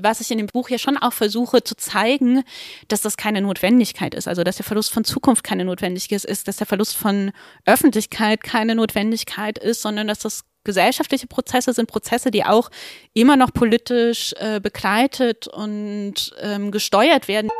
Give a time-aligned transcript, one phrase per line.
[0.00, 2.42] was ich in dem Buch ja schon auch versuche zu zeigen,
[2.88, 4.28] dass das keine Notwendigkeit ist.
[4.28, 7.32] Also dass der Verlust von Zukunft keine Notwendigkeit ist, dass der Verlust von
[7.66, 12.70] Öffentlichkeit keine Notwendigkeit ist, sondern dass das gesellschaftliche Prozesse sind Prozesse, die auch
[13.14, 17.50] immer noch politisch äh, begleitet und ähm, gesteuert werden.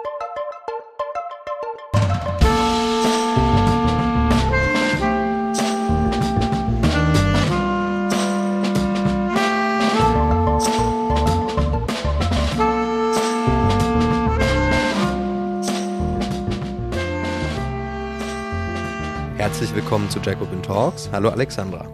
[19.48, 21.08] Herzlich willkommen zu Jacobin Talks.
[21.11, 21.88] Hallo Alexandra.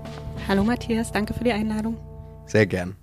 [0.48, 1.96] Hallo Matthias, danke für die Einladung.
[2.46, 2.96] Sehr gern.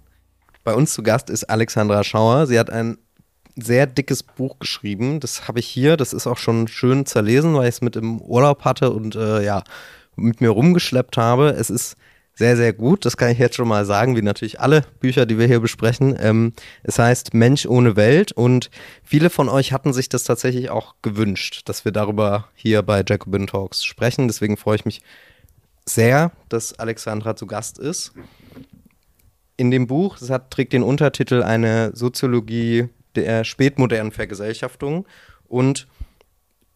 [0.65, 2.47] Bei uns zu Gast ist Alexandra Schauer.
[2.47, 2.97] Sie hat ein
[3.55, 5.21] sehr dickes Buch geschrieben.
[5.21, 5.95] Das habe ich hier.
[5.95, 9.41] Das ist auch schon schön zerlesen, weil ich es mit im Urlaub hatte und äh,
[9.41, 9.63] ja,
[10.17, 11.52] mit mir rumgeschleppt habe.
[11.52, 11.95] Es ist
[12.34, 13.05] sehr, sehr gut.
[13.05, 16.17] Das kann ich jetzt schon mal sagen, wie natürlich alle Bücher, die wir hier besprechen.
[16.20, 16.53] Ähm,
[16.84, 18.70] es heißt Mensch ohne Welt und
[19.03, 23.47] viele von euch hatten sich das tatsächlich auch gewünscht, dass wir darüber hier bei Jacobin
[23.47, 24.28] Talks sprechen.
[24.28, 25.02] Deswegen freue ich mich
[25.86, 28.14] sehr, dass Alexandra zu Gast ist.
[29.58, 35.05] In dem Buch, es hat, trägt den Untertitel Eine Soziologie der spätmodernen Vergesellschaftung
[35.48, 35.88] und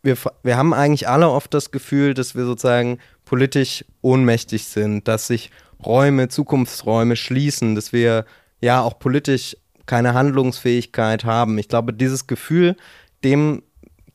[0.04, 5.28] wir, wir haben eigentlich alle oft das Gefühl, dass wir sozusagen politisch ohnmächtig sind, dass
[5.28, 5.52] sich
[5.84, 8.26] Räume, Zukunftsräume schließen, dass wir
[8.62, 11.58] ja auch politisch keine Handlungsfähigkeit haben.
[11.58, 12.76] Ich glaube, dieses Gefühl,
[13.24, 13.62] dem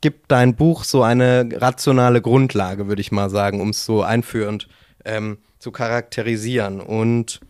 [0.01, 4.69] gibt dein Buch so eine rationale Grundlage, würde ich mal sagen, um es so einführend
[5.05, 6.81] ähm, zu charakterisieren.
[6.81, 7.41] Und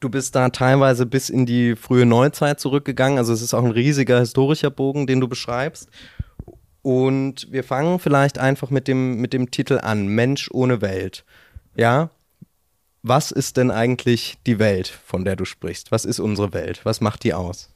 [0.00, 3.18] du bist da teilweise bis in die frühe Neuzeit zurückgegangen.
[3.18, 5.88] Also es ist auch ein riesiger historischer Bogen, den du beschreibst.
[6.82, 11.24] Und wir fangen vielleicht einfach mit dem, mit dem Titel an, Mensch ohne Welt.
[11.76, 12.10] Ja,
[13.02, 15.90] was ist denn eigentlich die Welt, von der du sprichst?
[15.90, 16.80] Was ist unsere Welt?
[16.84, 17.70] Was macht die aus?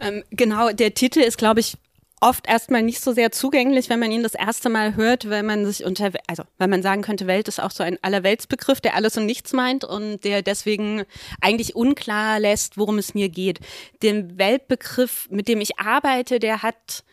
[0.00, 1.76] Ähm, genau, der Titel ist, glaube ich,
[2.20, 5.64] oft erstmal nicht so sehr zugänglich, wenn man ihn das erste Mal hört, weil man
[5.64, 9.16] sich unter, also weil man sagen könnte, Welt ist auch so ein Allerweltsbegriff, der alles
[9.16, 11.04] und nichts meint und der deswegen
[11.40, 13.60] eigentlich unklar lässt, worum es mir geht.
[14.02, 17.04] Den Weltbegriff, mit dem ich arbeite, der hat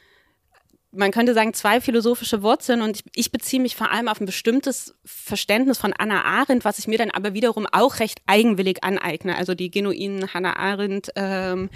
[0.92, 4.26] man könnte sagen, zwei philosophische Wurzeln und ich, ich, beziehe mich vor allem auf ein
[4.26, 9.36] bestimmtes Verständnis von Anna Arendt, was ich mir dann aber wiederum auch recht eigenwillig aneigne.
[9.36, 11.70] Also die genuinen Hannah Arendt ähm,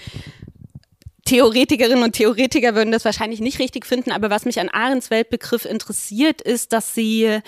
[1.26, 5.66] Theoretikerinnen und Theoretiker würden das wahrscheinlich nicht richtig finden, aber was mich an Arendts Weltbegriff
[5.66, 7.40] interessiert, ist, dass sie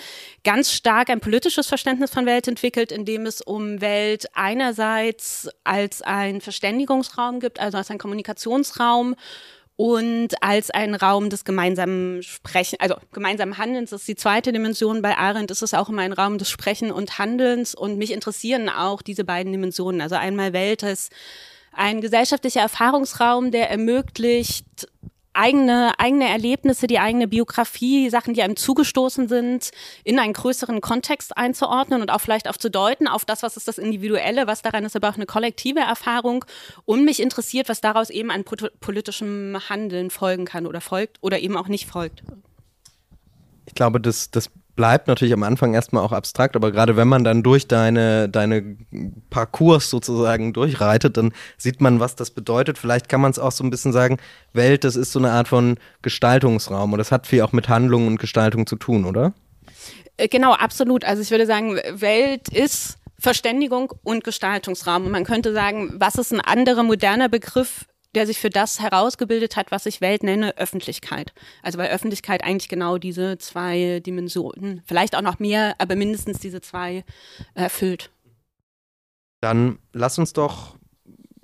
[0.42, 6.02] ganz stark ein politisches Verständnis von Welt entwickelt, in dem es um Welt einerseits als
[6.02, 9.16] ein Verständigungsraum gibt, also als ein Kommunikationsraum
[9.76, 15.02] und als ein Raum des gemeinsamen Sprechen, also gemeinsamen Handelns ist die zweite Dimension.
[15.02, 18.68] Bei Arendt ist es auch immer ein Raum des Sprechen und Handelns und mich interessieren
[18.68, 20.00] auch diese beiden Dimensionen.
[20.00, 21.10] Also einmal Welt als
[21.72, 24.88] ein gesellschaftlicher Erfahrungsraum, der ermöglicht,
[25.34, 29.70] eigene, eigene Erlebnisse, die eigene Biografie, Sachen, die einem zugestoßen sind,
[30.04, 34.46] in einen größeren Kontext einzuordnen und auch vielleicht aufzudeuten auf das, was ist das Individuelle,
[34.46, 36.44] was daran ist aber auch eine kollektive Erfahrung
[36.84, 41.56] und mich interessiert, was daraus eben an politischem Handeln folgen kann oder folgt oder eben
[41.56, 42.22] auch nicht folgt.
[43.66, 47.24] Ich glaube, das, das bleibt natürlich am Anfang erstmal auch abstrakt, aber gerade wenn man
[47.24, 48.76] dann durch deine, deine
[49.30, 52.78] Parcours sozusagen durchreitet, dann sieht man, was das bedeutet.
[52.78, 54.18] Vielleicht kann man es auch so ein bisschen sagen,
[54.52, 58.06] Welt, das ist so eine Art von Gestaltungsraum und das hat viel auch mit Handlung
[58.06, 59.32] und Gestaltung zu tun, oder?
[60.16, 61.04] Äh, genau, absolut.
[61.04, 65.06] Also ich würde sagen, Welt ist Verständigung und Gestaltungsraum.
[65.06, 69.56] Und man könnte sagen, was ist ein anderer moderner Begriff der sich für das herausgebildet
[69.56, 71.32] hat, was ich Welt nenne, Öffentlichkeit.
[71.62, 76.60] Also weil Öffentlichkeit eigentlich genau diese zwei Dimensionen, vielleicht auch noch mehr, aber mindestens diese
[76.60, 77.04] zwei
[77.54, 78.10] erfüllt.
[79.40, 80.76] Dann lass uns doch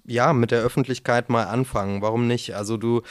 [0.07, 2.03] ja mit der Öffentlichkeit mal anfangen.
[2.03, 2.55] Warum nicht?
[2.55, 3.03] Also du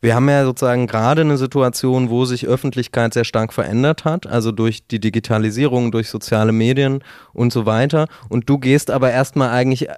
[0.00, 4.52] wir haben ja sozusagen gerade eine Situation, wo sich Öffentlichkeit sehr stark verändert hat, also
[4.52, 7.02] durch die Digitalisierung, durch soziale Medien
[7.32, 8.06] und so weiter.
[8.28, 9.88] Und du gehst aber erstmal eigentlich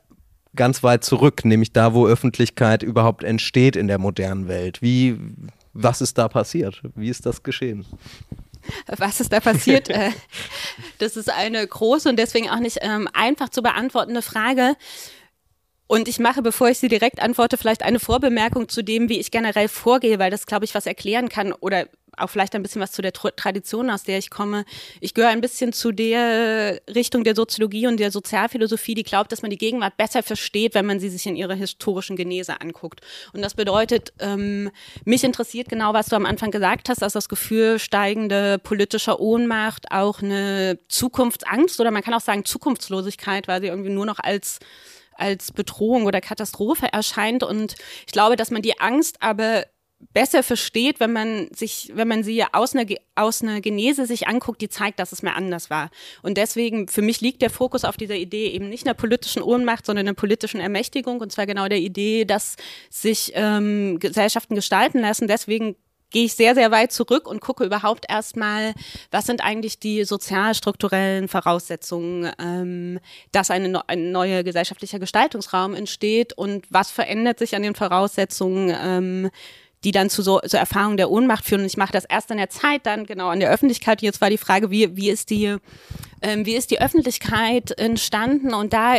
[0.57, 4.83] ganz weit zurück, nämlich da, wo Öffentlichkeit überhaupt entsteht in der modernen Welt.
[4.83, 5.19] Wie,
[5.73, 6.83] was ist da passiert?
[6.95, 7.87] Wie ist das geschehen?
[8.87, 9.89] Was ist da passiert?
[9.89, 10.11] Äh,
[10.99, 14.77] das ist eine große und deswegen auch nicht ähm, einfach zu beantwortende Frage.
[15.87, 19.33] Und ich mache, bevor ich sie direkt antworte, vielleicht eine Vorbemerkung zu dem, wie ich
[19.33, 22.93] generell vorgehe, weil das, glaube ich, was erklären kann oder auch vielleicht ein bisschen was
[22.93, 24.65] zu der Tradition, aus der ich komme.
[25.01, 29.43] Ich gehöre ein bisschen zu der Richtung der Soziologie und der Sozialphilosophie, die glaubt, dass
[29.43, 33.01] man die Gegenwart besser versteht, wenn man sie sich in ihrer historischen Genese anguckt.
[33.33, 34.71] Und das bedeutet, ähm,
[35.05, 39.91] mich interessiert genau, was du am Anfang gesagt hast, dass das Gefühl steigende politischer Ohnmacht
[39.91, 44.59] auch eine Zukunftsangst oder man kann auch sagen Zukunftslosigkeit, weil sie irgendwie nur noch als
[45.21, 47.43] als Bedrohung oder Katastrophe erscheint.
[47.43, 49.67] Und ich glaube, dass man die Angst aber
[50.13, 54.61] besser versteht, wenn man sich, wenn man sie aus einer, aus einer Genese sich anguckt,
[54.61, 55.91] die zeigt, dass es mehr anders war.
[56.23, 59.87] Und deswegen, für mich liegt der Fokus auf dieser Idee eben nicht einer politischen Ohnmacht,
[59.87, 61.21] sondern einer politischen Ermächtigung.
[61.21, 62.57] Und zwar genau der Idee, dass
[62.89, 65.29] sich ähm, Gesellschaften gestalten lassen.
[65.29, 65.77] Deswegen
[66.11, 68.75] gehe ich sehr, sehr weit zurück und gucke überhaupt erstmal,
[69.11, 72.99] was sind eigentlich die sozialstrukturellen Voraussetzungen, ähm,
[73.33, 79.31] dass eine, ein neuer gesellschaftlicher Gestaltungsraum entsteht und was verändert sich an den Voraussetzungen, ähm,
[79.85, 81.63] die dann zu so, so Erfahrungen der Ohnmacht führen.
[81.63, 84.03] Und ich mache das erst in der Zeit, dann genau an der Öffentlichkeit.
[84.03, 85.57] Jetzt war die Frage, wie, wie ist die,
[86.23, 88.55] ähm, wie ist die Öffentlichkeit entstanden?
[88.55, 88.97] Und da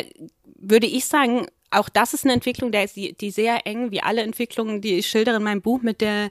[0.57, 4.81] würde ich sagen, auch das ist eine Entwicklung, die, die sehr eng, wie alle Entwicklungen,
[4.81, 6.29] die ich schildere in meinem Buch, mit der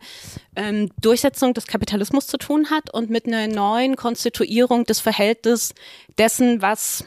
[0.55, 5.75] ähm, Durchsetzung des Kapitalismus zu tun hat und mit einer neuen Konstituierung des Verhältnisses
[6.19, 7.05] dessen, was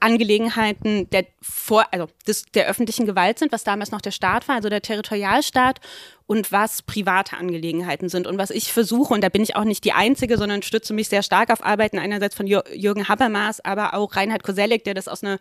[0.00, 4.56] Angelegenheiten der vor, also des, der öffentlichen Gewalt sind, was damals noch der Staat war,
[4.56, 5.80] also der Territorialstaat
[6.26, 8.26] und was private Angelegenheiten sind.
[8.26, 11.08] Und was ich versuche, und da bin ich auch nicht die Einzige, sondern stütze mich
[11.08, 15.24] sehr stark auf Arbeiten einerseits von Jürgen Habermas, aber auch Reinhard Koselleck, der das aus
[15.24, 15.38] einer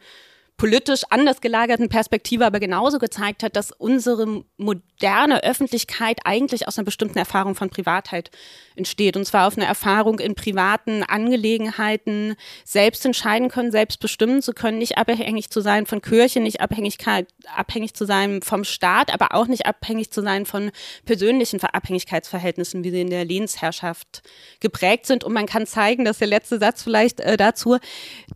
[0.57, 6.86] politisch anders gelagerten Perspektive aber genauso gezeigt hat, dass unsere moderne Öffentlichkeit eigentlich aus einer
[6.86, 8.31] bestimmten Erfahrung von Privatheit
[8.75, 9.15] entsteht.
[9.15, 14.80] Und zwar auf einer Erfahrung in privaten Angelegenheiten selbst entscheiden können, selbst bestimmen zu können,
[14.80, 19.45] nicht abhängig zu sein von Kirche, nicht Abhängigkeit, abhängig zu sein vom Staat, aber auch
[19.45, 20.71] nicht abhängig zu sein von
[21.06, 24.24] persönlichen Abhängigkeitsverhältnissen, wie sie in der Lehnsherrschaft
[24.59, 25.24] geprägt sind.
[25.24, 27.77] Und man kann zeigen, dass der letzte Satz vielleicht äh, dazu,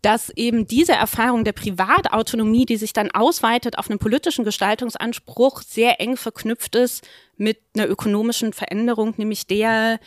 [0.03, 5.61] dass eben diese Erfahrung der Privat Autonomie, die sich dann ausweitet auf einen politischen Gestaltungsanspruch,
[5.61, 9.99] sehr eng verknüpft ist mit einer ökonomischen Veränderung, nämlich der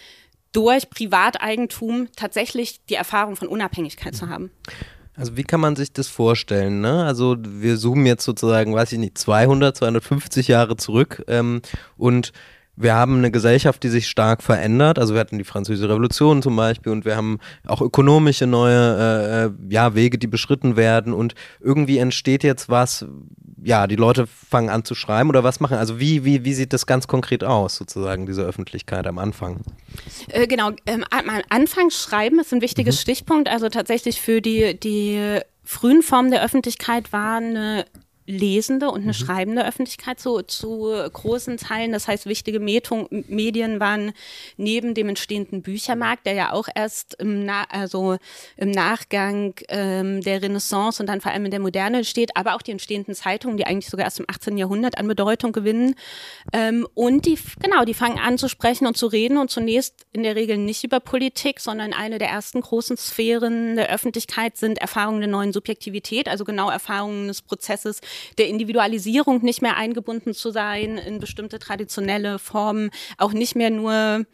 [0.53, 4.51] durch Privateigentum tatsächlich die Erfahrung von Unabhängigkeit zu haben.
[5.17, 6.81] Also wie kann man sich das vorstellen?
[6.81, 7.05] Ne?
[7.05, 11.63] Also wir zoomen jetzt sozusagen, weiß ich nicht, 200, 250 Jahre zurück ähm,
[11.97, 12.33] und
[12.77, 14.99] wir haben eine Gesellschaft, die sich stark verändert.
[14.99, 19.45] Also wir hatten die Französische Revolution zum Beispiel und wir haben auch ökonomische neue äh,
[19.45, 23.07] äh, ja, Wege, die beschritten werden und irgendwie entsteht jetzt was,
[23.63, 25.77] ja, die Leute fangen an zu schreiben oder was machen.
[25.77, 29.61] Also wie, wie, wie sieht das ganz konkret aus, sozusagen, diese Öffentlichkeit am Anfang?
[30.29, 33.01] Äh, genau, ähm, am Anfang schreiben ist ein wichtiges mhm.
[33.01, 33.49] Stichpunkt.
[33.49, 37.87] Also tatsächlich für die, die frühen Formen der Öffentlichkeit war eine
[38.27, 39.13] lesende und eine mhm.
[39.13, 41.93] schreibende Öffentlichkeit zu, zu großen Teilen.
[41.93, 44.13] Das heißt, wichtige Metung, Medien waren
[44.57, 48.17] neben dem entstehenden Büchermarkt, der ja auch erst im, Na also
[48.57, 52.63] im Nachgang ähm, der Renaissance und dann vor allem in der Moderne entsteht, aber auch
[52.63, 54.57] die entstehenden Zeitungen, die eigentlich sogar erst im 18.
[54.57, 55.95] Jahrhundert an Bedeutung gewinnen.
[56.53, 60.23] Ähm, und die, genau, die fangen an zu sprechen und zu reden und zunächst in
[60.23, 65.21] der Regel nicht über Politik, sondern eine der ersten großen Sphären der Öffentlichkeit sind Erfahrungen
[65.21, 68.01] der neuen Subjektivität, also genau Erfahrungen des Prozesses
[68.39, 74.27] der Individualisierung nicht mehr eingebunden zu sein in bestimmte traditionelle Formen, auch nicht mehr nur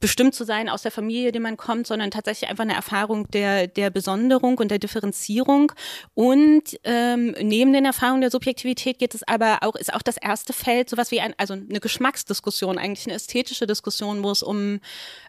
[0.00, 3.66] bestimmt zu sein aus der Familie, die man kommt, sondern tatsächlich einfach eine Erfahrung der,
[3.66, 5.72] der Besonderung und der Differenzierung.
[6.14, 10.52] Und ähm, neben den Erfahrungen der Subjektivität geht es aber auch, ist auch das erste
[10.52, 14.80] Feld sowas wie ein, also eine Geschmacksdiskussion, eigentlich eine ästhetische Diskussion, wo es um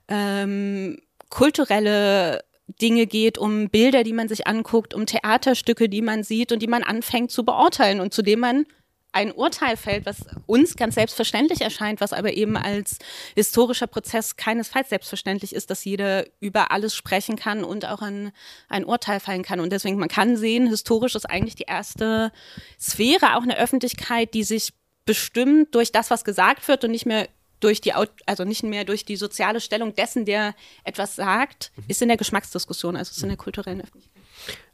[0.07, 2.41] ähm, kulturelle
[2.81, 6.67] Dinge geht, um Bilder, die man sich anguckt, um Theaterstücke, die man sieht und die
[6.67, 8.65] man anfängt zu beurteilen und zu dem man
[9.11, 12.99] ein Urteil fällt, was uns ganz selbstverständlich erscheint, was aber eben als
[13.35, 18.31] historischer Prozess keinesfalls selbstverständlich ist, dass jeder über alles sprechen kann und auch ein,
[18.67, 19.59] ein Urteil fallen kann.
[19.59, 22.31] Und deswegen, man kann sehen, historisch ist eigentlich die erste
[22.79, 24.73] Sphäre, auch eine Öffentlichkeit, die sich
[25.05, 27.27] bestimmt durch das, was gesagt wird und nicht mehr
[27.59, 31.83] durch die, also nicht mehr durch die soziale Stellung dessen, der etwas sagt, mhm.
[31.87, 34.23] ist in der Geschmacksdiskussion, also ist in der kulturellen Öffentlichkeit.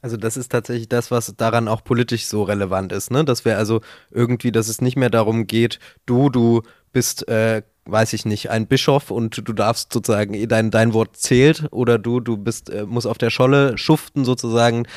[0.01, 3.25] Also das ist tatsächlich das, was daran auch politisch so relevant ist, ne?
[3.25, 6.61] Dass wir also irgendwie, dass es nicht mehr darum geht, du, du
[6.91, 11.67] bist, äh, weiß ich nicht, ein Bischof und du darfst sozusagen, dein, dein Wort zählt
[11.71, 14.87] oder du, du bist, äh, musst auf der Scholle schuften sozusagen,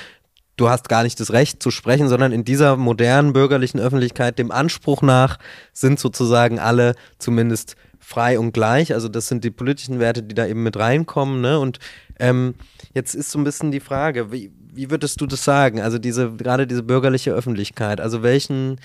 [0.58, 4.50] du hast gar nicht das Recht zu sprechen, sondern in dieser modernen bürgerlichen Öffentlichkeit, dem
[4.50, 5.38] Anspruch nach,
[5.72, 8.92] sind sozusagen alle zumindest frei und gleich.
[8.92, 11.40] Also das sind die politischen Werte, die da eben mit reinkommen.
[11.40, 11.58] Ne?
[11.58, 11.78] Und
[12.18, 12.54] ähm,
[12.94, 15.80] jetzt ist so ein bisschen die Frage, wie, wie würdest du das sagen?
[15.80, 18.80] Also diese, gerade diese bürgerliche Öffentlichkeit, also welchen,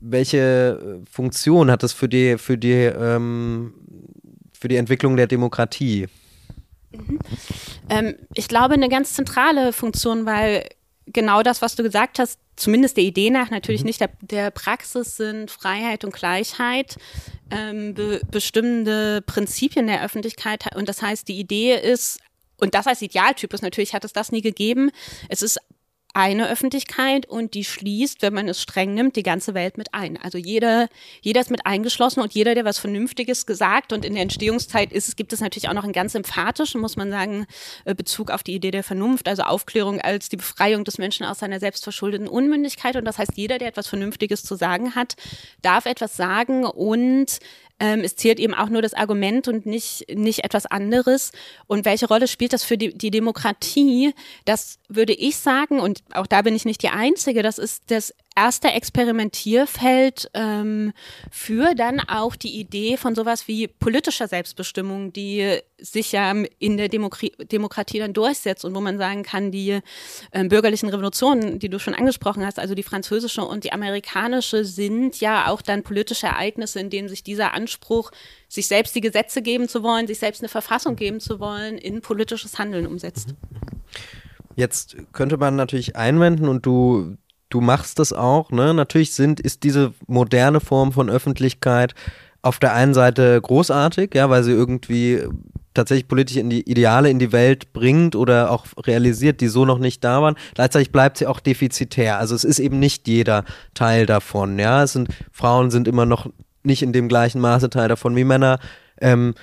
[0.00, 3.74] welche äh, Funktion hat das für die, für die, ähm,
[4.58, 6.08] für die Entwicklung der Demokratie?
[6.92, 7.18] Mhm.
[7.88, 10.64] Ähm, ich glaube, eine ganz zentrale Funktion, weil
[11.06, 13.86] genau das, was du gesagt hast, zumindest der Idee nach, natürlich mhm.
[13.86, 16.96] nicht der, der, Praxis sind Freiheit und Gleichheit,
[17.50, 20.74] ähm, be bestimmende Prinzipien der Öffentlichkeit.
[20.76, 22.18] Und das heißt, die Idee ist,
[22.58, 24.90] und das als Idealtypus, natürlich hat es das nie gegeben,
[25.28, 25.58] es ist
[26.14, 30.16] eine Öffentlichkeit und die schließt, wenn man es streng nimmt, die ganze Welt mit ein.
[30.16, 30.88] Also jeder,
[31.20, 35.16] jeder ist mit eingeschlossen und jeder, der was Vernünftiges gesagt und in der Entstehungszeit ist,
[35.16, 37.46] gibt es natürlich auch noch einen ganz emphatischen, muss man sagen,
[37.84, 41.40] äh, Bezug auf die Idee der Vernunft, also Aufklärung als die Befreiung des Menschen aus
[41.40, 42.94] seiner selbstverschuldeten Unmündigkeit.
[42.94, 45.16] Und das heißt, jeder, der etwas Vernünftiges zu sagen hat,
[45.62, 47.40] darf etwas sagen und
[47.80, 51.32] ähm, es zählt eben auch nur das Argument und nicht, nicht etwas anderes.
[51.66, 54.14] Und welche Rolle spielt das für die, die Demokratie?
[54.44, 58.14] Das würde ich sagen, und auch da bin ich nicht die Einzige, das ist das
[58.36, 60.92] erste Experimentierfeld ähm,
[61.30, 66.88] für dann auch die Idee von sowas wie politischer Selbstbestimmung, die sich ja in der
[66.88, 69.80] Demokratie, Demokratie dann durchsetzt und wo man sagen kann, die
[70.32, 75.20] äh, bürgerlichen Revolutionen, die du schon angesprochen hast, also die französische und die amerikanische, sind
[75.20, 78.10] ja auch dann politische Ereignisse, in denen sich dieser Anspruch,
[78.48, 82.00] sich selbst die Gesetze geben zu wollen, sich selbst eine Verfassung geben zu wollen, in
[82.00, 83.34] politisches Handeln umsetzt.
[84.56, 87.16] Jetzt könnte man natürlich einwenden und du
[87.54, 88.74] du machst das auch, ne?
[88.74, 91.94] Natürlich sind, ist diese moderne Form von Öffentlichkeit
[92.42, 95.22] auf der einen Seite großartig, ja, weil sie irgendwie
[95.72, 100.20] tatsächlich politische Ideale in die Welt bringt oder auch realisiert, die so noch nicht da
[100.20, 100.34] waren.
[100.54, 102.18] Gleichzeitig bleibt sie auch defizitär.
[102.18, 104.82] Also es ist eben nicht jeder Teil davon, ja.
[104.82, 106.26] Es sind, Frauen sind immer noch
[106.64, 108.58] nicht in dem gleichen Maße Teil davon wie Männer.
[109.00, 109.34] Ähm,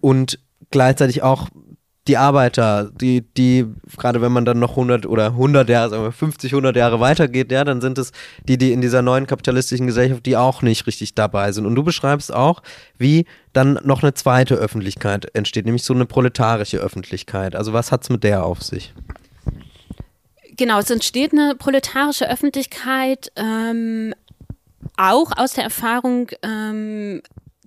[0.00, 0.40] und
[0.72, 1.48] gleichzeitig auch
[2.10, 6.10] die Arbeiter, die, die, gerade wenn man dann noch 100 oder 100 Jahre, sagen wir
[6.10, 8.10] 50, 100 Jahre weitergeht, ja, dann sind es
[8.48, 11.66] die, die in dieser neuen kapitalistischen Gesellschaft, die auch nicht richtig dabei sind.
[11.66, 12.62] Und du beschreibst auch,
[12.98, 17.54] wie dann noch eine zweite Öffentlichkeit entsteht, nämlich so eine proletarische Öffentlichkeit.
[17.54, 18.92] Also was hat es mit der auf sich?
[20.56, 24.14] Genau, es entsteht eine proletarische Öffentlichkeit, ähm,
[24.96, 27.22] auch aus der Erfahrung ähm,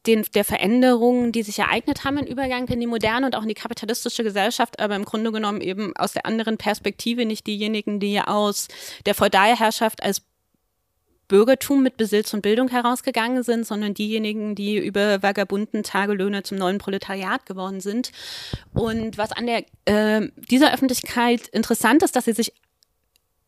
[0.05, 3.47] den, der Veränderungen, die sich ereignet haben im Übergang in die moderne und auch in
[3.47, 8.19] die kapitalistische Gesellschaft, aber im Grunde genommen eben aus der anderen Perspektive, nicht diejenigen, die
[8.19, 8.67] aus
[9.05, 10.21] der Feudalherrschaft als
[11.27, 16.77] Bürgertum mit Besitz und Bildung herausgegangen sind, sondern diejenigen, die über vagabunden Tagelöhne zum neuen
[16.77, 18.11] Proletariat geworden sind.
[18.73, 22.53] Und was an der äh, dieser Öffentlichkeit interessant ist, dass sie sich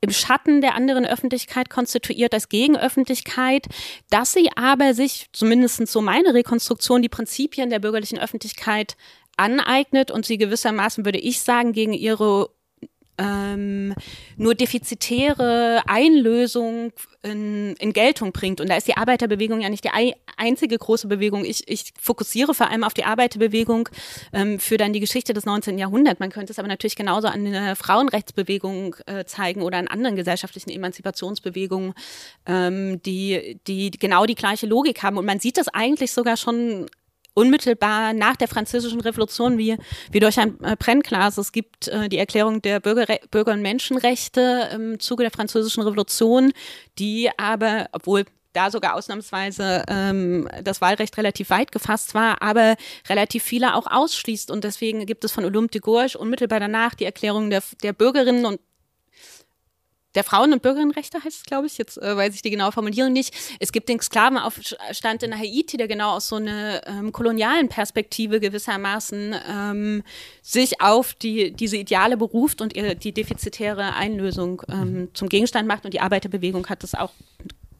[0.05, 3.65] im Schatten der anderen Öffentlichkeit konstituiert als Gegenöffentlichkeit,
[4.09, 8.95] dass sie aber sich, zumindest so meine Rekonstruktion, die Prinzipien der bürgerlichen Öffentlichkeit
[9.37, 12.49] aneignet und sie gewissermaßen, würde ich sagen, gegen ihre
[13.17, 13.93] ähm,
[14.37, 16.91] nur defizitäre Einlösung
[17.23, 18.61] in, in, Geltung bringt.
[18.61, 21.45] Und da ist die Arbeiterbewegung ja nicht die einzige große Bewegung.
[21.45, 23.89] Ich, ich fokussiere vor allem auf die Arbeiterbewegung
[24.33, 25.77] ähm, für dann die Geschichte des 19.
[25.77, 26.19] Jahrhunderts.
[26.19, 30.69] Man könnte es aber natürlich genauso an der Frauenrechtsbewegung äh, zeigen oder an anderen gesellschaftlichen
[30.69, 31.93] Emanzipationsbewegungen,
[32.45, 35.17] ähm, die, die genau die gleiche Logik haben.
[35.17, 36.87] Und man sieht das eigentlich sogar schon
[37.35, 39.77] unmittelbar nach der Französischen Revolution wie,
[40.11, 41.37] wie durch ein äh, Brennglas.
[41.37, 46.53] Es gibt äh, die Erklärung der Bürger, Bürger- und Menschenrechte im Zuge der Französischen Revolution,
[46.97, 52.75] die aber, obwohl da sogar ausnahmsweise ähm, das Wahlrecht relativ weit gefasst war, aber
[53.09, 54.49] relativ viele auch ausschließt.
[54.49, 58.45] Und deswegen gibt es von Olympe de Gouges unmittelbar danach die Erklärung der, der Bürgerinnen
[58.45, 58.59] und
[60.15, 61.77] der Frauen- und Bürgerinnenrechte heißt es, glaube ich.
[61.77, 63.35] Jetzt äh, weiß ich die genaue Formulierung nicht.
[63.59, 69.35] Es gibt den Sklavenaufstand in Haiti, der genau aus so einer ähm, kolonialen Perspektive gewissermaßen
[69.49, 70.03] ähm,
[70.41, 75.85] sich auf die, diese Ideale beruft und ihr die defizitäre Einlösung ähm, zum Gegenstand macht.
[75.85, 77.11] Und die Arbeiterbewegung hat das auch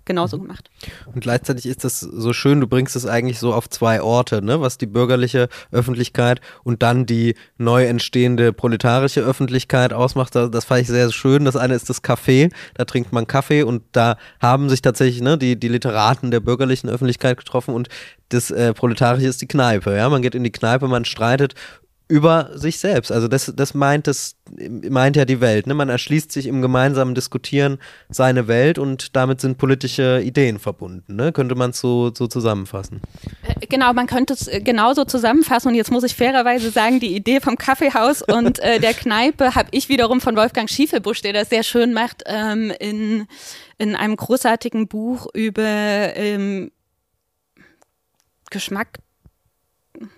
[0.05, 0.69] genauso gemacht.
[1.13, 4.62] Und gleichzeitig ist das so schön, du bringst es eigentlich so auf zwei Orte, ne?
[4.62, 10.35] was die bürgerliche Öffentlichkeit und dann die neu entstehende proletarische Öffentlichkeit ausmacht.
[10.35, 11.45] Das, das fand ich sehr schön.
[11.45, 15.38] Das eine ist das Café, da trinkt man Kaffee und da haben sich tatsächlich ne,
[15.38, 17.89] die, die Literaten der bürgerlichen Öffentlichkeit getroffen und
[18.29, 19.95] das äh, Proletarische ist die Kneipe.
[19.95, 20.09] Ja?
[20.09, 21.53] Man geht in die Kneipe, man streitet
[22.07, 23.12] über sich selbst.
[23.12, 24.35] Also das, das meint das
[24.89, 25.65] meint ja die Welt.
[25.65, 25.74] Ne?
[25.74, 31.15] Man erschließt sich im gemeinsamen Diskutieren seine Welt und damit sind politische Ideen verbunden.
[31.15, 31.31] Ne?
[31.31, 33.01] Könnte man es so, so zusammenfassen?
[33.43, 35.69] Äh, genau, man könnte es äh, genauso zusammenfassen.
[35.69, 39.69] Und jetzt muss ich fairerweise sagen, die Idee vom Kaffeehaus und äh, der Kneipe habe
[39.71, 43.25] ich wiederum von Wolfgang Schiefelbusch, der das sehr schön macht, ähm, in,
[43.79, 46.71] in einem großartigen Buch über ähm,
[48.51, 49.00] Geschmack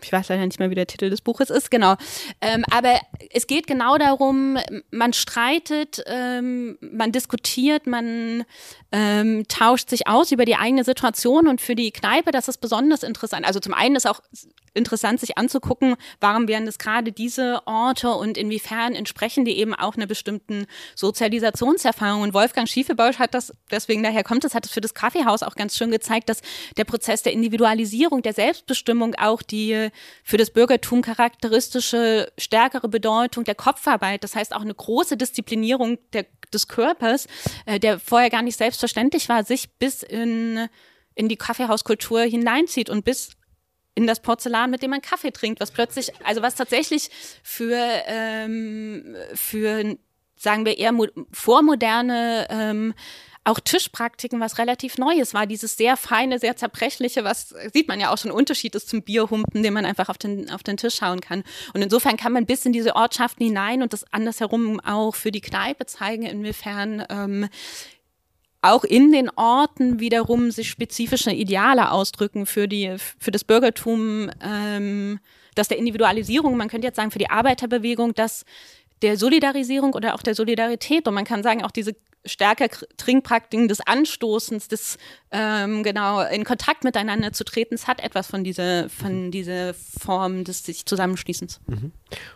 [0.02, 1.96] ich weiß leider nicht mehr, wie der Titel des Buches ist, genau.
[2.42, 3.00] Ähm, aber
[3.32, 4.58] es geht genau darum,
[4.92, 8.46] man streitet, ähm, man diskutiert, man
[8.92, 13.04] ähm, tauscht sich aus über die eigene Situation und für die Kneipe, das ist besonders
[13.04, 13.46] interessant.
[13.46, 14.22] Also zum einen ist auch
[14.78, 19.96] interessant, sich anzugucken, warum wären das gerade diese Orte und inwiefern entsprechen die eben auch
[19.96, 22.22] einer bestimmten Sozialisationserfahrung.
[22.22, 25.56] Und Wolfgang Schiefelbausch hat das, deswegen daher kommt es, hat es für das Kaffeehaus auch
[25.56, 26.42] ganz schön gezeigt, dass
[26.78, 29.67] der Prozess der Individualisierung, der Selbstbestimmung auch die
[30.24, 36.26] für das Bürgertum charakteristische stärkere Bedeutung der Kopfarbeit, das heißt auch eine große Disziplinierung der,
[36.54, 37.28] des Körpers,
[37.66, 40.68] äh, der vorher gar nicht selbstverständlich war, sich bis in,
[41.16, 43.32] in die Kaffeehauskultur hineinzieht und bis
[43.96, 47.10] in das Porzellan, mit dem man Kaffee trinkt, was plötzlich, also was tatsächlich
[47.42, 49.98] für, ähm, für
[50.36, 50.94] sagen wir eher
[51.32, 52.94] vormoderne ähm,
[53.48, 55.48] auch Tischpraktiken was relativ Neues war.
[55.48, 59.64] Dieses sehr feine, sehr zerbrechliche, was sieht man ja auch schon Unterschied ist zum Bierhumpen,
[59.64, 61.44] den man einfach auf den, auf den Tisch schauen kann.
[61.74, 65.42] Und insofern kann man bis in diese Ortschaften hinein und das andersherum auch für die
[65.42, 67.48] Kneipe zeigen, inwiefern ähm,
[68.62, 75.20] auch in den Orten wiederum sich spezifische Ideale ausdrücken für die, für das Bürgertum, ähm,
[75.56, 78.44] dass der Individualisierung, man könnte jetzt sagen, für die Arbeiterbewegung, dass
[79.02, 81.96] der Solidarisierung oder auch der Solidarität und man kann sagen, auch diese
[82.28, 82.68] stärker
[82.98, 84.98] Trinkpraktiken des Anstoßens, des
[85.32, 90.44] ähm, genau in Kontakt miteinander zu treten, es hat etwas von dieser von dieser Form
[90.44, 91.60] des sich Zusammenschließens.
[91.68, 91.92] Mhm.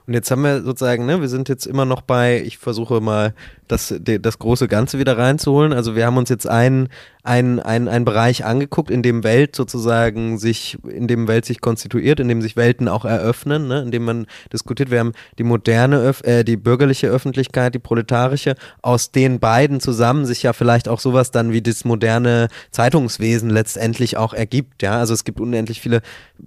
[0.08, 3.34] Und jetzt haben wir sozusagen, ne, wir sind jetzt immer noch bei, ich versuche mal
[3.68, 5.72] das, das große Ganze wieder reinzuholen.
[5.72, 6.90] Also wir haben uns jetzt einen,
[7.24, 12.20] einen, einen, einen Bereich angeguckt, in dem Welt sozusagen sich, in dem Welt sich konstituiert,
[12.20, 14.90] in dem sich Welten auch eröffnen, ne, in dem man diskutiert.
[14.90, 20.44] Wir haben die moderne, äh, die bürgerliche Öffentlichkeit, die proletarische, aus den beiden zusammen sich
[20.44, 24.82] ja vielleicht auch sowas dann wie das moderne Zeitungswesen letztendlich auch ergibt.
[24.82, 26.02] Ja, also es gibt unendlich viele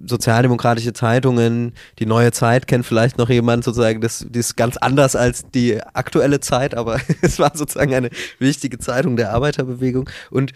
[0.07, 1.73] sozialdemokratische Zeitungen.
[1.99, 5.81] Die neue Zeit kennt vielleicht noch jemand sozusagen, das, das ist ganz anders als die
[5.93, 10.11] aktuelle Zeit, aber es war sozusagen eine wichtige Zeitung der Arbeiterbewegung.
[10.31, 10.53] Und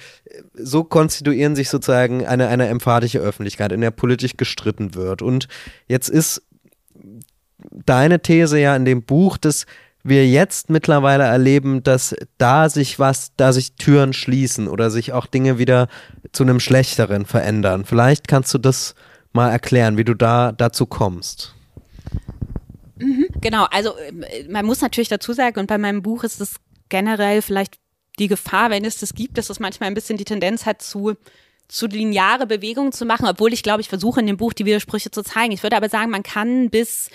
[0.54, 5.22] so konstituieren sich sozusagen eine, eine emphatische Öffentlichkeit, in der politisch gestritten wird.
[5.22, 5.48] Und
[5.86, 6.42] jetzt ist
[7.70, 9.66] deine These ja in dem Buch, dass
[10.04, 15.26] wir jetzt mittlerweile erleben, dass da sich was, da sich Türen schließen oder sich auch
[15.26, 15.88] Dinge wieder
[16.32, 17.84] zu einem Schlechteren verändern.
[17.84, 18.94] Vielleicht kannst du das
[19.32, 21.54] mal erklären, wie du da dazu kommst.
[22.96, 26.56] Mhm, genau, also äh, man muss natürlich dazu sagen, und bei meinem Buch ist es
[26.88, 27.78] generell vielleicht
[28.18, 31.16] die Gefahr, wenn es das gibt, dass es manchmal ein bisschen die Tendenz hat zu
[31.68, 35.10] zu lineare Bewegungen zu machen, obwohl ich glaube, ich versuche in dem Buch die Widersprüche
[35.10, 35.52] zu zeigen.
[35.52, 37.10] Ich würde aber sagen, man kann bis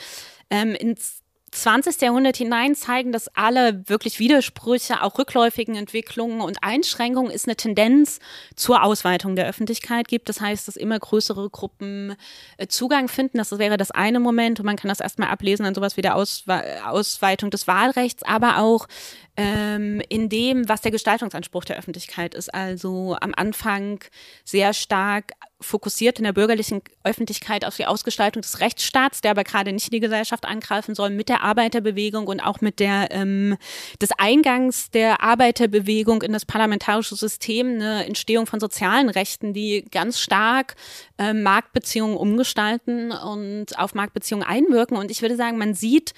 [0.51, 2.01] ähm, ins 20.
[2.01, 8.19] Jahrhundert hinein zeigen, dass alle wirklich Widersprüche, auch rückläufigen Entwicklungen und Einschränkungen ist eine Tendenz
[8.55, 10.29] zur Ausweitung der Öffentlichkeit gibt.
[10.29, 12.15] Das heißt, dass immer größere Gruppen
[12.57, 13.37] äh, Zugang finden.
[13.37, 16.15] Das wäre das eine Moment und man kann das erstmal ablesen an sowas wie der
[16.15, 18.87] Auswe Ausweitung des Wahlrechts, aber auch
[19.35, 22.53] ähm, in dem, was der Gestaltungsanspruch der Öffentlichkeit ist.
[22.53, 23.99] Also am Anfang
[24.43, 29.71] sehr stark fokussiert in der bürgerlichen Öffentlichkeit auf die Ausgestaltung des Rechtsstaats, der aber gerade
[29.71, 33.57] nicht in die Gesellschaft angreifen soll, mit der Arbeiterbewegung und auch mit der ähm,
[34.01, 40.19] des Eingangs der Arbeiterbewegung in das parlamentarische System, eine Entstehung von sozialen Rechten, die ganz
[40.19, 40.75] stark
[41.17, 44.97] äh, Marktbeziehungen umgestalten und auf Marktbeziehungen einwirken.
[44.97, 46.13] Und ich würde sagen, man sieht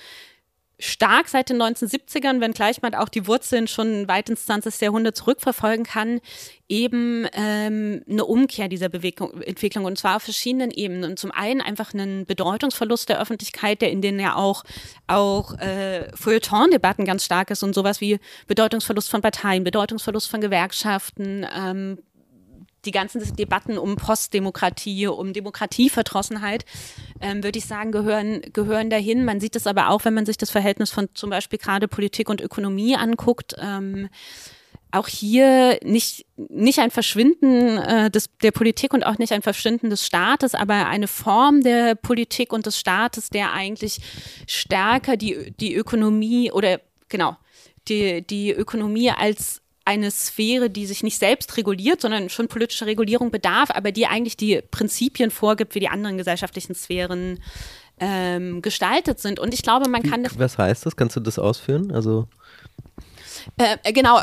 [0.80, 4.82] stark seit den 1970ern, wenngleich man auch die Wurzeln schon weit ins 20.
[4.82, 6.20] Jahrhundert zurückverfolgen kann,
[6.68, 11.12] eben ähm, eine Umkehr dieser Bewegung, Entwicklung und zwar auf verschiedenen Ebenen.
[11.12, 14.64] Und zum einen einfach einen Bedeutungsverlust der Öffentlichkeit, der in denen ja auch,
[15.08, 21.46] auch äh, Feuilleton-Debatten ganz stark ist und sowas wie Bedeutungsverlust von Parteien, Bedeutungsverlust von Gewerkschaften,
[21.56, 22.00] ähm,
[22.86, 26.66] die ganzen Debatten um Postdemokratie, um Demokratieverdrossenheit,
[27.22, 29.26] ähm, würde ich sagen, gehören, gehören dahin.
[29.26, 32.30] Man sieht es aber auch, wenn man sich das Verhältnis von zum Beispiel gerade Politik
[32.30, 33.56] und Ökonomie anguckt.
[33.60, 34.10] Ähm,
[34.92, 39.90] auch hier nicht, nicht ein Verschwinden äh, des, der Politik und auch nicht ein Verschwinden
[39.90, 44.00] des Staates, aber eine Form der Politik und des Staates, der eigentlich
[44.48, 47.36] stärker die, die Ökonomie oder genau,
[47.88, 53.32] die, die Ökonomie als eine Sphäre, die sich nicht selbst reguliert, sondern schon politische Regulierung
[53.32, 57.40] bedarf, aber die eigentlich die Prinzipien vorgibt, wie die anderen gesellschaftlichen Sphären
[58.00, 59.40] ähm, gestaltet sind.
[59.40, 60.28] Und ich glaube, man kann.
[60.38, 60.96] Was heißt das?
[60.96, 61.92] Kannst du das ausführen?
[61.92, 62.28] Also
[63.58, 64.20] äh, genau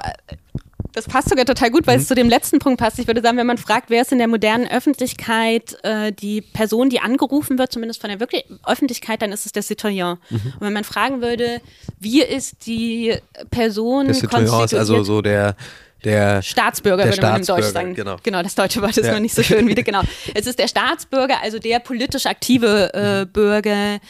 [0.93, 2.03] das passt sogar total gut, weil mhm.
[2.03, 2.99] es zu dem letzten Punkt passt.
[2.99, 6.91] Ich würde sagen, wenn man fragt, wer ist in der modernen Öffentlichkeit äh, die Person,
[6.91, 10.19] die angerufen wird, zumindest von der wirklich Öffentlichkeit, dann ist es der Citoyen.
[10.29, 10.41] Mhm.
[10.55, 11.61] Und wenn man fragen würde,
[11.99, 13.17] wie ist die
[13.51, 15.57] Person Der Citoyen ist also so der
[16.05, 17.95] der Staatsbürger, der würde man im Deutsch sagen.
[17.95, 18.17] Genau.
[18.25, 19.13] genau, das deutsche Wort ist ja.
[19.13, 20.03] noch nicht so schön wie genau.
[20.35, 23.29] Es ist der Staatsbürger, also der politisch aktive äh, mhm.
[23.33, 24.01] Bürger,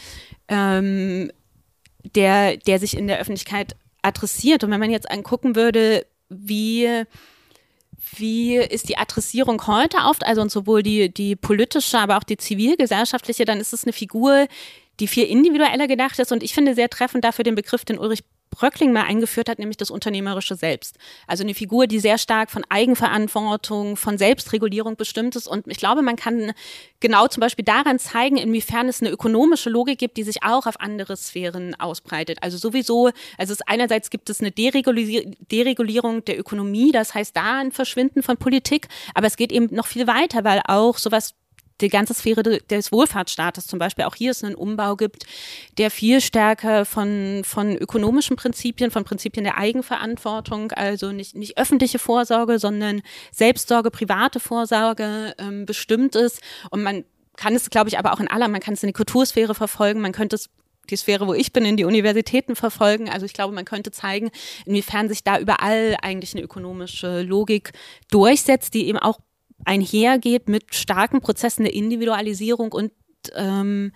[0.47, 1.31] ähm,
[2.15, 4.63] der, der sich in der Öffentlichkeit adressiert.
[4.63, 7.05] Und wenn man jetzt angucken würde, wie
[8.17, 12.37] wie ist die Adressierung heute oft, also und sowohl die, die politische, aber auch die
[12.37, 14.47] zivilgesellschaftliche, dann ist es eine Figur,
[14.99, 16.31] die viel individueller gedacht ist.
[16.31, 19.77] Und ich finde sehr treffend dafür den Begriff, den Ulrich Bröckling mal eingeführt hat, nämlich
[19.77, 20.97] das Unternehmerische selbst.
[21.27, 25.47] Also eine Figur, die sehr stark von Eigenverantwortung, von Selbstregulierung bestimmt ist.
[25.47, 26.53] Und ich glaube, man kann
[26.99, 30.79] genau zum Beispiel daran zeigen, inwiefern es eine ökonomische Logik gibt, die sich auch auf
[30.79, 32.39] andere Sphären ausbreitet.
[32.41, 37.71] Also sowieso, also es einerseits gibt es eine Deregulierung der Ökonomie, das heißt da ein
[37.71, 41.35] Verschwinden von Politik, aber es geht eben noch viel weiter, weil auch sowas
[41.81, 45.25] die ganze Sphäre des Wohlfahrtsstaates zum Beispiel auch hier es einen Umbau gibt,
[45.77, 51.99] der viel stärker von, von ökonomischen Prinzipien, von Prinzipien der Eigenverantwortung, also nicht, nicht öffentliche
[51.99, 56.41] Vorsorge, sondern Selbstsorge, private Vorsorge ähm, bestimmt ist.
[56.69, 57.03] Und man
[57.35, 60.01] kann es, glaube ich, aber auch in aller, man kann es in die Kultursphäre verfolgen,
[60.01, 60.49] man könnte es
[60.89, 63.09] die Sphäre, wo ich bin, in die Universitäten verfolgen.
[63.09, 64.31] Also ich glaube, man könnte zeigen,
[64.65, 67.71] inwiefern sich da überall eigentlich eine ökonomische Logik
[68.11, 69.19] durchsetzt, die eben auch
[69.65, 72.91] einhergeht mit starken Prozessen der Individualisierung und
[73.35, 73.91] ähm,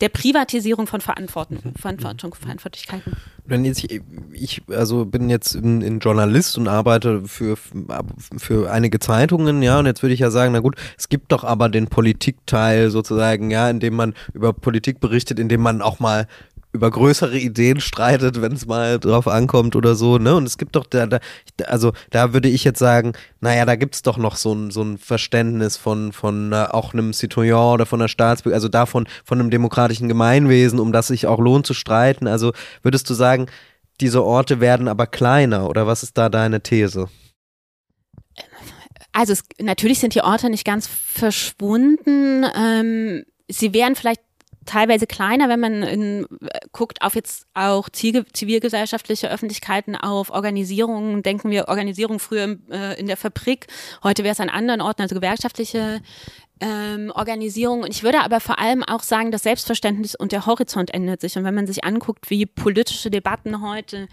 [0.00, 1.74] der Privatisierung von Verantwortung, mhm.
[1.74, 3.12] Verantwortung, Verantwortlichkeiten.
[3.44, 8.98] Wenn jetzt ich, ich also bin jetzt ein, ein, Journalist und arbeite für, für einige
[8.98, 11.88] Zeitungen, ja, und jetzt würde ich ja sagen, na gut, es gibt doch aber den
[11.88, 16.26] Politikteil sozusagen, ja, in dem man über Politik berichtet, in dem man auch mal
[16.72, 20.34] über größere Ideen streitet, wenn es mal drauf ankommt oder so, ne?
[20.34, 21.18] Und es gibt doch da, da
[21.66, 24.82] also da würde ich jetzt sagen, naja, da gibt es doch noch so ein, so
[24.82, 29.38] ein Verständnis von, von äh, auch einem Citoyen oder von einer Staatsbürger, also davon, von
[29.38, 32.26] einem demokratischen Gemeinwesen, um das sich auch lohnt zu streiten.
[32.26, 33.46] Also würdest du sagen,
[34.00, 37.08] diese Orte werden aber kleiner oder was ist da deine These?
[39.12, 42.46] Also es, natürlich sind die Orte nicht ganz verschwunden.
[42.56, 44.22] Ähm, sie wären vielleicht
[44.66, 46.26] teilweise kleiner, wenn man in,
[46.72, 53.16] guckt auf jetzt auch zivilgesellschaftliche Öffentlichkeiten, auf Organisierungen, denken wir Organisierung früher äh, in der
[53.16, 53.66] Fabrik,
[54.02, 56.00] heute wäre es an anderen Orten, also gewerkschaftliche
[56.60, 57.82] ähm, Organisierung.
[57.82, 61.36] Und ich würde aber vor allem auch sagen, das Selbstverständnis und der Horizont ändert sich.
[61.36, 64.08] Und wenn man sich anguckt, wie politische Debatten heute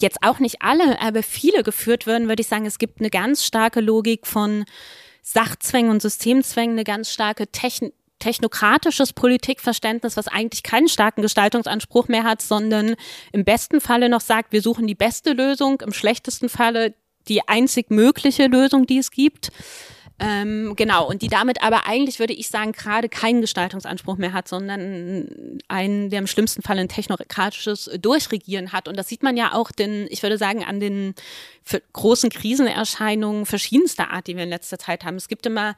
[0.00, 3.44] jetzt auch nicht alle, aber viele geführt werden, würde ich sagen, es gibt eine ganz
[3.44, 4.64] starke Logik von
[5.22, 12.22] Sachzwängen und Systemzwängen, eine ganz starke Technik technokratisches Politikverständnis, was eigentlich keinen starken Gestaltungsanspruch mehr
[12.22, 12.94] hat, sondern
[13.32, 16.94] im besten Falle noch sagt, wir suchen die beste Lösung, im schlechtesten Falle
[17.28, 19.50] die einzig mögliche Lösung, die es gibt.
[20.20, 24.46] Ähm, genau, und die damit aber eigentlich, würde ich sagen, gerade keinen Gestaltungsanspruch mehr hat,
[24.46, 28.86] sondern einen, der im schlimmsten Fall ein technokratisches Durchregieren hat.
[28.86, 31.14] Und das sieht man ja auch, denn ich würde sagen, an den
[31.92, 35.16] großen Krisenerscheinungen verschiedenster Art, die wir in letzter Zeit haben.
[35.16, 35.74] Es gibt immer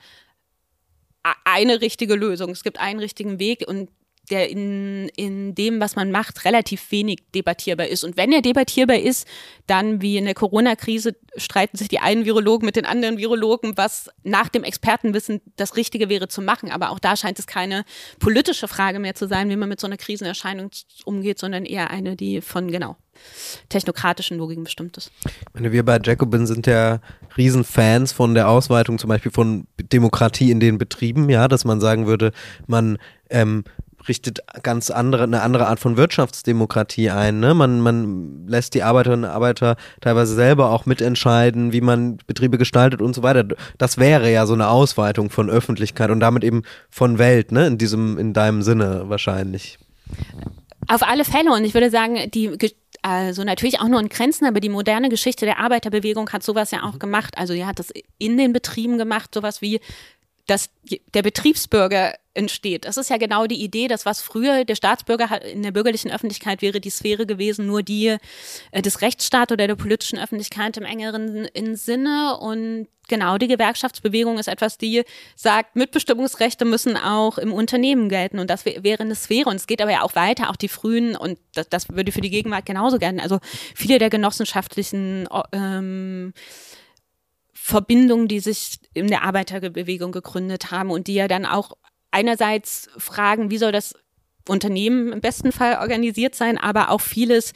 [1.45, 2.51] eine richtige Lösung.
[2.51, 3.89] Es gibt einen richtigen Weg und
[4.31, 8.05] der in, in dem, was man macht, relativ wenig debattierbar ist.
[8.05, 9.27] Und wenn er debattierbar ist,
[9.67, 14.09] dann wie in der Corona-Krise streiten sich die einen Virologen mit den anderen Virologen, was
[14.23, 16.71] nach dem Expertenwissen das Richtige wäre zu machen.
[16.71, 17.85] Aber auch da scheint es keine
[18.19, 20.71] politische Frage mehr zu sein, wie man mit so einer Krisenerscheinung
[21.05, 22.97] umgeht, sondern eher eine, die von, genau,
[23.69, 25.13] technokratischen Logiken bestimmt ist.
[25.53, 27.01] Meine, wir bei Jacobin sind ja
[27.37, 32.07] Riesenfans von der Ausweitung zum Beispiel von Demokratie in den Betrieben, ja, dass man sagen
[32.07, 32.33] würde,
[32.67, 32.99] man
[33.31, 33.65] ähm,
[34.09, 37.41] richtet ganz andere, eine andere Art von Wirtschaftsdemokratie ein.
[37.41, 37.55] Ne?
[37.55, 43.03] Man, man lässt die Arbeiterinnen und Arbeiter teilweise selber auch mitentscheiden, wie man Betriebe gestaltet
[43.03, 43.47] und so weiter.
[43.79, 47.67] Das wäre ja so eine Ausweitung von Öffentlichkeit und damit eben von Welt, ne?
[47.67, 49.79] In diesem, in deinem Sinne wahrscheinlich.
[50.89, 51.53] Auf alle Fälle.
[51.53, 52.57] Und ich würde sagen, die
[53.03, 56.85] also natürlich auch nur in Grenzen, aber die moderne Geschichte der Arbeiterbewegung hat sowas ja
[56.85, 57.37] auch gemacht.
[57.37, 59.81] Also die hat das in den Betrieben gemacht, sowas wie,
[60.47, 60.71] dass
[61.15, 62.85] der Betriebsbürger entsteht.
[62.85, 66.63] Das ist ja genau die Idee, dass was früher der Staatsbürger in der bürgerlichen Öffentlichkeit
[66.63, 68.17] wäre die Sphäre gewesen, nur die
[68.73, 72.37] äh, des Rechtsstaats oder der politischen Öffentlichkeit im engeren Sinne.
[72.39, 75.05] Und genau die Gewerkschaftsbewegung ist etwas, die
[75.37, 78.39] sagt, Mitbestimmungsrechte müssen auch im Unternehmen gelten.
[78.41, 79.49] Und das wäre eine Sphäre.
[79.49, 82.21] Und es geht aber ja auch weiter, auch die frühen, und das, das würde für
[82.21, 83.21] die Gegenwart genauso gelten.
[83.21, 83.39] Also
[83.75, 86.35] viele der genossenschaftlichen ähm,
[87.67, 91.79] Verbindungen, die sich in der Arbeiterbewegung gegründet haben und die ja dann auch
[92.11, 93.95] einerseits fragen, wie soll das
[94.47, 97.55] Unternehmen im besten Fall organisiert sein, aber auch vieles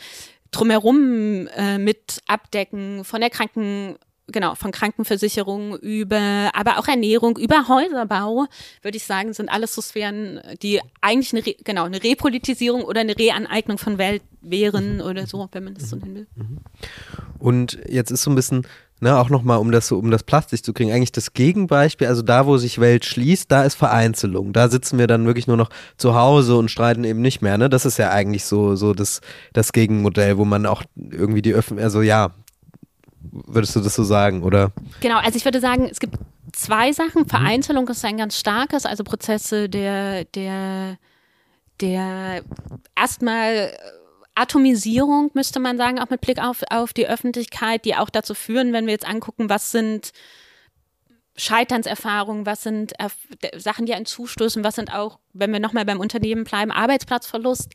[0.50, 3.96] drumherum äh, mit abdecken, von der Kranken,
[4.28, 8.46] genau, von Krankenversicherung über, aber auch Ernährung, über Häuserbau,
[8.80, 13.02] würde ich sagen, sind alles so Sphären, die eigentlich eine, Re genau, eine Repolitisierung oder
[13.02, 16.26] eine Reaneignung von Welt wären oder so, wenn man das so nennen will.
[16.34, 16.58] Mhm.
[17.38, 18.66] Und jetzt ist so ein bisschen
[19.00, 22.22] Ne, auch nochmal, um das so, um das plastisch zu kriegen, eigentlich das Gegenbeispiel, also
[22.22, 24.52] da, wo sich Welt schließt, da ist Vereinzelung.
[24.52, 27.58] Da sitzen wir dann wirklich nur noch zu Hause und streiten eben nicht mehr.
[27.58, 27.68] Ne?
[27.68, 29.20] Das ist ja eigentlich so, so das,
[29.52, 32.30] das Gegenmodell, wo man auch irgendwie die Öffentlichkeit, also ja,
[33.20, 34.72] würdest du das so sagen, oder?
[35.00, 36.16] Genau, also ich würde sagen, es gibt
[36.52, 37.22] zwei Sachen.
[37.22, 37.28] Mhm.
[37.28, 40.98] Vereinzelung ist ein ganz starkes, also Prozesse der, der,
[41.80, 42.42] der
[42.96, 43.70] erstmal
[44.38, 48.72] Atomisierung, müsste man sagen, auch mit Blick auf, auf die Öffentlichkeit, die auch dazu führen,
[48.72, 50.12] wenn wir jetzt angucken, was sind
[51.36, 52.92] Scheiternserfahrungen, was sind
[53.56, 57.72] Sachen, die einen zustoßen, was sind auch, wenn wir nochmal beim Unternehmen bleiben, Arbeitsplatzverlust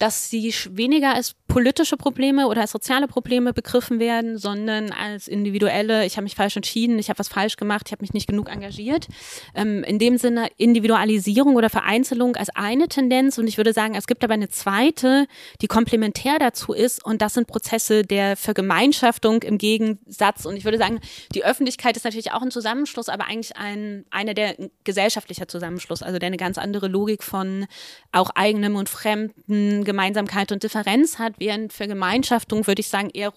[0.00, 6.06] dass sie weniger als politische Probleme oder als soziale Probleme begriffen werden, sondern als individuelle,
[6.06, 8.48] ich habe mich falsch entschieden, ich habe was falsch gemacht, ich habe mich nicht genug
[8.48, 9.08] engagiert.
[9.54, 13.36] Ähm, in dem Sinne Individualisierung oder Vereinzelung als eine Tendenz.
[13.36, 15.26] Und ich würde sagen, es gibt aber eine zweite,
[15.60, 17.04] die komplementär dazu ist.
[17.04, 20.46] Und das sind Prozesse der Vergemeinschaftung im Gegensatz.
[20.46, 21.00] Und ich würde sagen,
[21.34, 26.18] die Öffentlichkeit ist natürlich auch ein Zusammenschluss, aber eigentlich ein, einer der gesellschaftlicher Zusammenschluss, also
[26.18, 27.66] der eine ganz andere Logik von
[28.12, 33.32] auch eigenem und fremden Gemeinsamkeit und Differenz hat, während Vergemeinschaftung, würde ich sagen, eher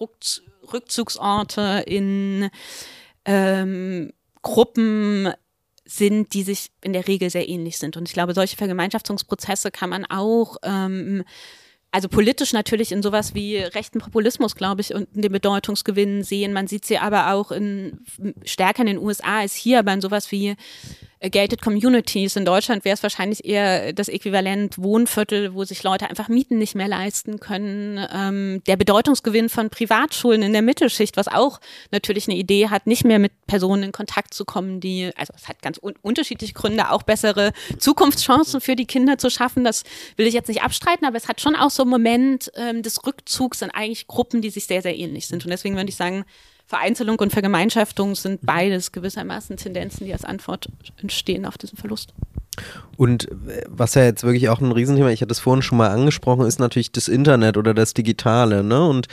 [0.72, 2.50] Rückzugsorte in
[3.24, 5.32] ähm, Gruppen
[5.84, 7.96] sind, die sich in der Regel sehr ähnlich sind.
[7.96, 11.24] Und ich glaube, solche Vergemeinschaftungsprozesse kann man auch ähm,
[11.94, 16.52] also politisch natürlich in sowas wie rechten Populismus, glaube ich, und den Bedeutungsgewinnen sehen.
[16.52, 18.00] Man sieht sie aber auch in
[18.44, 20.56] stärker in den USA als hier, aber in sowas wie
[21.30, 22.36] gated communities.
[22.36, 26.74] In Deutschland wäre es wahrscheinlich eher das Äquivalent Wohnviertel, wo sich Leute einfach Mieten nicht
[26.74, 28.04] mehr leisten können.
[28.12, 31.60] Ähm, der Bedeutungsgewinn von Privatschulen in der Mittelschicht, was auch
[31.90, 35.48] natürlich eine Idee hat, nicht mehr mit Personen in Kontakt zu kommen, die, also es
[35.48, 39.64] hat ganz un unterschiedliche Gründe, auch bessere Zukunftschancen für die Kinder zu schaffen.
[39.64, 39.84] Das
[40.16, 43.06] will ich jetzt nicht abstreiten, aber es hat schon auch so einen Moment ähm, des
[43.06, 45.44] Rückzugs in eigentlich Gruppen, die sich sehr, sehr ähnlich sind.
[45.44, 46.24] Und deswegen würde ich sagen,
[46.66, 50.68] Vereinzelung und Vergemeinschaftung sind beides gewissermaßen Tendenzen, die als Antwort
[51.00, 52.14] entstehen auf diesen Verlust.
[52.96, 55.90] Und äh, was ja jetzt wirklich auch ein Riesenthema, ich hatte es vorhin schon mal
[55.90, 58.62] angesprochen, ist natürlich das Internet oder das Digitale.
[58.62, 58.86] Ne?
[58.86, 59.08] Und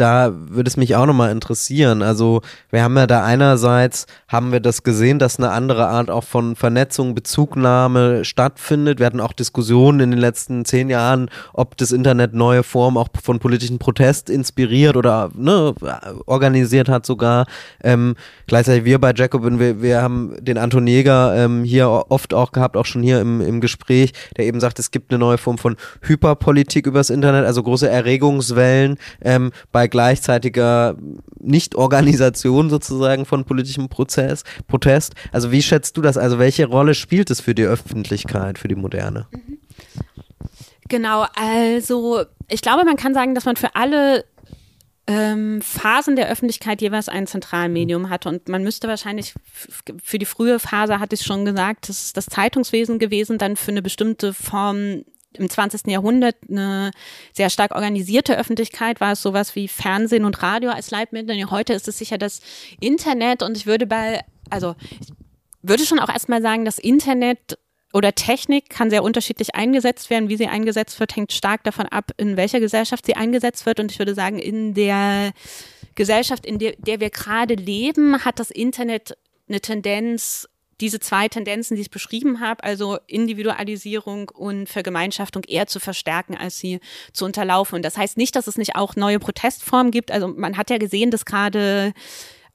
[0.00, 2.02] da würde es mich auch nochmal interessieren.
[2.02, 6.24] Also wir haben ja da einerseits, haben wir das gesehen, dass eine andere Art auch
[6.24, 8.98] von Vernetzung, Bezugnahme stattfindet.
[8.98, 13.08] Wir hatten auch Diskussionen in den letzten zehn Jahren, ob das Internet neue Formen auch
[13.22, 15.74] von politischen Protest inspiriert oder ne,
[16.26, 17.46] organisiert hat sogar.
[17.82, 18.14] Ähm,
[18.46, 22.76] gleichzeitig wir bei Jacobin, wir, wir haben den Anton Jäger ähm, hier oft auch gehabt,
[22.76, 25.76] auch schon hier im, im Gespräch, der eben sagt, es gibt eine neue Form von
[26.02, 30.96] Hyperpolitik übers Internet, also große Erregungswellen ähm, bei gleichzeitiger
[31.38, 35.14] Nicht-Organisation sozusagen von politischem Prozess, Protest.
[35.32, 36.16] Also wie schätzt du das?
[36.16, 39.26] Also welche Rolle spielt es für die Öffentlichkeit, für die Moderne?
[40.88, 44.24] Genau, also ich glaube, man kann sagen, dass man für alle
[45.06, 48.28] ähm, Phasen der Öffentlichkeit jeweils ein Zentralmedium hatte.
[48.28, 49.34] Und man müsste wahrscheinlich,
[50.02, 53.72] für die frühe Phase hatte ich schon gesagt, das ist das Zeitungswesen gewesen, dann für
[53.72, 55.04] eine bestimmte Form
[55.36, 55.86] im 20.
[55.86, 56.90] Jahrhundert eine
[57.32, 61.50] sehr stark organisierte Öffentlichkeit war es sowas wie Fernsehen und Radio als Leitmittel.
[61.50, 62.40] Heute ist es sicher das
[62.80, 65.08] Internet und ich würde bei, also ich
[65.62, 67.58] würde schon auch erstmal sagen, das Internet
[67.92, 70.28] oder Technik kann sehr unterschiedlich eingesetzt werden.
[70.28, 73.80] Wie sie eingesetzt wird, hängt stark davon ab, in welcher Gesellschaft sie eingesetzt wird.
[73.80, 75.32] Und ich würde sagen, in der
[75.96, 79.16] Gesellschaft, in der, der wir gerade leben, hat das Internet
[79.48, 80.48] eine Tendenz,
[80.80, 86.58] diese zwei Tendenzen, die ich beschrieben habe, also Individualisierung und Vergemeinschaftung eher zu verstärken, als
[86.58, 86.80] sie
[87.12, 87.76] zu unterlaufen.
[87.76, 90.10] Und das heißt nicht, dass es nicht auch neue Protestformen gibt.
[90.10, 91.92] Also man hat ja gesehen, dass gerade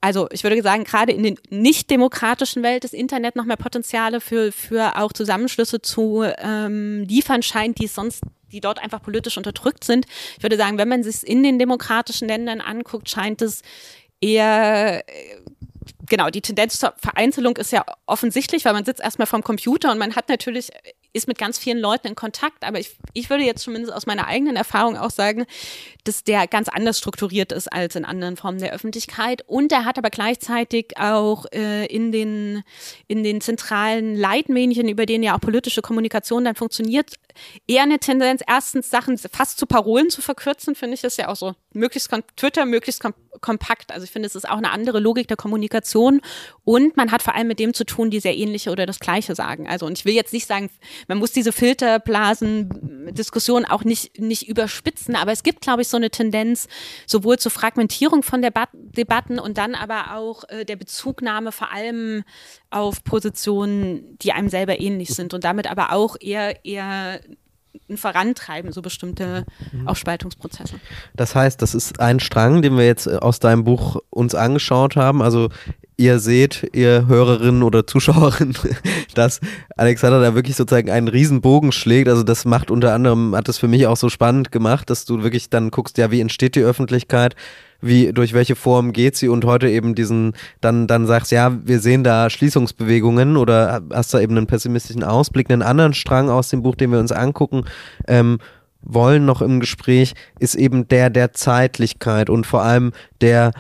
[0.02, 4.22] also ich würde sagen, gerade in den nicht demokratischen Welt des Internet noch mehr Potenziale
[4.22, 9.84] für, für auch Zusammenschlüsse zu ähm, liefern scheint, die sonst die dort einfach politisch unterdrückt
[9.84, 10.06] sind.
[10.38, 13.64] Ich würde sagen, wenn man sich in den demokratischen Ländern anguckt, scheint es
[14.22, 15.04] eher
[16.08, 19.98] genau, die Tendenz zur Vereinzelung ist ja offensichtlich, weil man sitzt erstmal vorm Computer und
[19.98, 20.72] man hat natürlich,
[21.16, 22.64] ist mit ganz vielen Leuten in Kontakt.
[22.64, 25.46] Aber ich, ich würde jetzt zumindest aus meiner eigenen Erfahrung auch sagen,
[26.04, 29.44] dass der ganz anders strukturiert ist als in anderen Formen der Öffentlichkeit.
[29.48, 32.64] Und er hat aber gleichzeitig auch äh, in, den,
[33.08, 37.16] in den zentralen Leitmedien, über denen ja auch politische Kommunikation dann funktioniert,
[37.68, 41.36] eher eine Tendenz, erstens Sachen fast zu Parolen zu verkürzen, finde ich das ja auch
[41.36, 41.56] so.
[41.74, 43.92] Möglichst Twitter, möglichst kom kompakt.
[43.92, 46.22] Also ich finde, es ist auch eine andere Logik der Kommunikation
[46.64, 49.36] und man hat vor allem mit dem zu tun, die sehr ähnliche oder das Gleiche
[49.36, 49.68] sagen.
[49.68, 50.70] Also und ich will jetzt nicht sagen,
[51.08, 56.10] man muss diese Filterblasen-Diskussion auch nicht, nicht überspitzen, aber es gibt, glaube ich, so eine
[56.10, 56.68] Tendenz
[57.06, 62.24] sowohl zur Fragmentierung von Debat Debatten und dann aber auch äh, der Bezugnahme vor allem
[62.70, 67.20] auf Positionen, die einem selber ähnlich sind und damit aber auch eher, eher
[67.90, 69.88] ein Vorantreiben, so bestimmte mhm.
[69.88, 70.76] Aufspaltungsprozesse.
[71.14, 74.96] Das heißt, das ist ein Strang, den wir jetzt äh, aus deinem Buch uns angeschaut
[74.96, 75.22] haben.
[75.22, 75.50] Also
[75.98, 78.56] ihr seht, ihr Hörerinnen oder Zuschauerinnen,
[79.16, 79.40] dass
[79.78, 82.10] Alexander da wirklich sozusagen einen riesen Bogen schlägt.
[82.10, 85.24] Also das macht unter anderem, hat es für mich auch so spannend gemacht, dass du
[85.24, 87.36] wirklich dann guckst, ja, wie entsteht die Öffentlichkeit?
[87.82, 91.80] wie, durch welche Form geht sie und heute eben diesen, dann, dann sagst, ja, wir
[91.80, 96.64] sehen da Schließungsbewegungen oder hast da eben einen pessimistischen Ausblick, einen anderen Strang aus dem
[96.64, 97.66] Buch, den wir uns angucken,
[98.08, 98.40] ähm,
[98.82, 103.52] wollen noch im Gespräch, ist eben der der Zeitlichkeit und vor allem der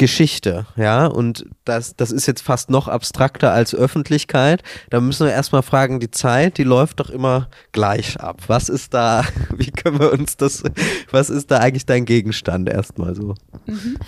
[0.00, 4.62] Geschichte, ja, und das, das ist jetzt fast noch abstrakter als Öffentlichkeit.
[4.88, 8.44] Da müssen wir erstmal fragen, die Zeit, die läuft doch immer gleich ab.
[8.46, 9.24] Was ist da,
[9.58, 10.62] wie können wir uns das,
[11.10, 13.34] was ist da eigentlich dein Gegenstand erstmal so?
[13.66, 13.98] Mhm.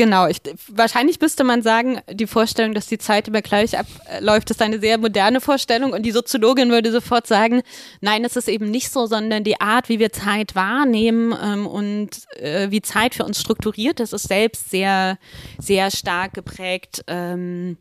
[0.00, 4.62] Genau, ich, wahrscheinlich müsste man sagen, die Vorstellung, dass die Zeit immer gleich abläuft, ist
[4.62, 7.60] eine sehr moderne Vorstellung und die Soziologin würde sofort sagen,
[8.00, 12.08] nein, es ist eben nicht so, sondern die Art, wie wir Zeit wahrnehmen ähm, und
[12.38, 15.18] äh, wie Zeit für uns strukturiert ist, ist selbst sehr,
[15.58, 17.04] sehr stark geprägt.
[17.06, 17.76] Ähm,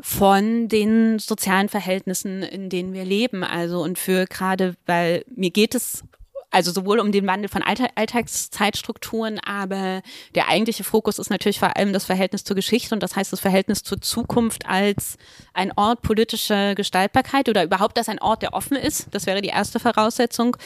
[0.00, 3.44] von den sozialen Verhältnissen, in denen wir leben.
[3.44, 6.04] Also und für gerade, weil mir geht es
[6.50, 10.02] also sowohl um den Wandel von Alltag, Alltagszeitstrukturen, aber
[10.34, 13.40] der eigentliche Fokus ist natürlich vor allem das Verhältnis zur Geschichte und das heißt das
[13.40, 15.16] Verhältnis zur Zukunft als
[15.52, 19.08] ein Ort politischer Gestaltbarkeit oder überhaupt als ein Ort, der offen ist.
[19.10, 20.56] Das wäre die erste Voraussetzung.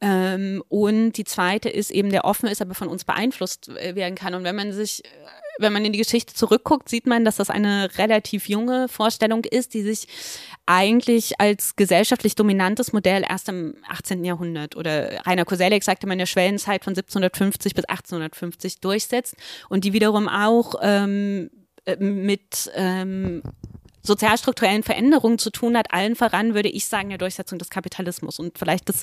[0.00, 4.14] Ähm, und die zweite ist eben, der offen ist, aber von uns beeinflusst äh, werden
[4.14, 4.34] kann.
[4.34, 5.02] Und wenn man sich
[5.58, 9.74] wenn man in die Geschichte zurückguckt, sieht man, dass das eine relativ junge Vorstellung ist,
[9.74, 10.08] die sich
[10.66, 14.24] eigentlich als gesellschaftlich dominantes Modell erst im 18.
[14.24, 19.36] Jahrhundert oder Rainer Koselleck sagte man in der Schwellenzeit von 1750 bis 1850 durchsetzt
[19.68, 21.50] und die wiederum auch ähm,
[21.84, 23.42] äh, mit ähm,
[24.02, 28.58] sozialstrukturellen Veränderungen zu tun hat, allen voran würde ich sagen, der Durchsetzung des Kapitalismus und
[28.58, 29.02] vielleicht das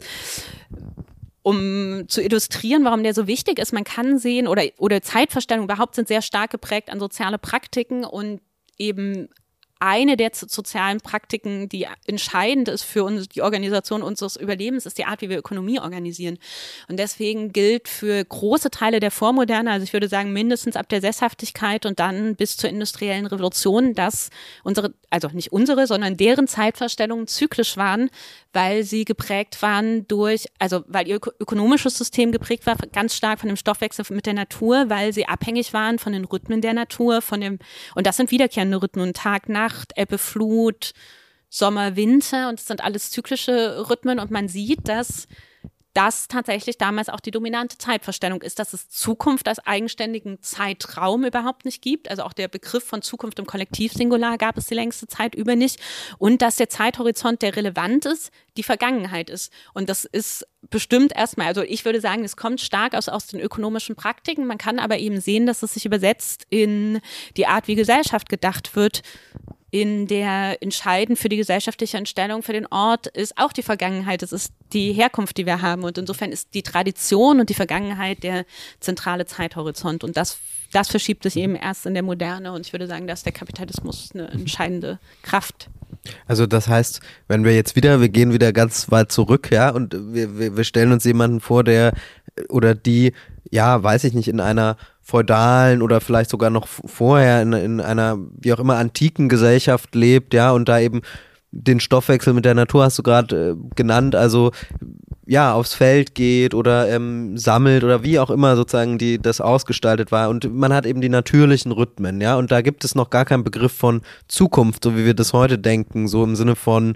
[1.44, 3.74] um zu illustrieren, warum der so wichtig ist.
[3.74, 8.42] Man kann sehen, oder, oder Zeitverstellungen überhaupt sind sehr stark geprägt an soziale Praktiken und
[8.78, 9.30] eben
[9.80, 15.04] eine der sozialen Praktiken, die entscheidend ist für uns, die Organisation unseres Überlebens, ist die
[15.04, 16.38] Art, wie wir Ökonomie organisieren.
[16.88, 21.02] Und deswegen gilt für große Teile der Vormoderne, also ich würde sagen mindestens ab der
[21.02, 24.30] Sesshaftigkeit und dann bis zur industriellen Revolution, dass
[24.64, 28.10] unsere, also nicht unsere, sondern deren Zeitvorstellungen zyklisch waren,
[28.54, 33.50] weil sie geprägt waren durch, also weil ihr ökonomisches System geprägt war, ganz stark von
[33.50, 37.42] dem Stoffwechsel mit der Natur, weil sie abhängig waren von den Rhythmen der Natur, von
[37.42, 37.60] dem,
[37.96, 40.94] und das sind wiederkehrende Rhythmen, Tag, Nacht, Ebbe, Flut,
[41.50, 45.28] Sommer, Winter, und das sind alles zyklische Rhythmen, und man sieht, dass
[45.94, 51.66] das tatsächlich damals auch die dominante Zeitvorstellung ist, dass es Zukunft als eigenständigen Zeitraum überhaupt
[51.66, 52.10] nicht gibt.
[52.10, 55.80] Also auch der Begriff von Zukunft im Kollektivsingular gab es die längste Zeit über nicht.
[56.18, 59.54] Und dass der Zeithorizont, der relevant ist, die Vergangenheit ist.
[59.76, 63.40] Und das ist bestimmt erstmal, also ich würde sagen, es kommt stark aus, aus den
[63.40, 64.48] ökonomischen Praktiken.
[64.48, 67.02] Man kann aber eben sehen, dass es sich übersetzt in
[67.38, 69.04] die Art, wie Gesellschaft gedacht wird
[69.74, 74.22] in der entscheidend für die gesellschaftliche Entstellung für den Ort ist auch die Vergangenheit.
[74.22, 75.84] Es ist die Herkunft, die wir haben.
[75.84, 78.46] Und insofern ist die Tradition und die Vergangenheit der
[78.80, 80.04] zentrale Zeithorizont.
[80.04, 80.38] Und das,
[80.72, 82.52] das verschiebt sich eben erst in der Moderne.
[82.52, 85.70] Und ich würde sagen, dass der Kapitalismus eine entscheidende Kraft
[86.28, 89.94] also das heißt, wenn wir jetzt wieder, wir gehen wieder ganz weit zurück, ja, und
[89.94, 91.94] wir, wir, wir stellen uns jemanden vor, der
[92.50, 93.14] oder die,
[93.52, 98.18] ja, weiß ich nicht, in einer feudalen oder vielleicht sogar noch vorher in, in einer,
[98.40, 101.02] wie auch immer, antiken Gesellschaft lebt, ja, und da eben
[101.52, 104.52] den Stoffwechsel mit der Natur hast du gerade äh, genannt, also
[105.26, 110.12] ja, aufs Feld geht oder ähm, sammelt oder wie auch immer sozusagen die das ausgestaltet
[110.12, 110.30] war.
[110.30, 113.44] Und man hat eben die natürlichen Rhythmen, ja, und da gibt es noch gar keinen
[113.44, 116.96] Begriff von Zukunft, so wie wir das heute denken, so im Sinne von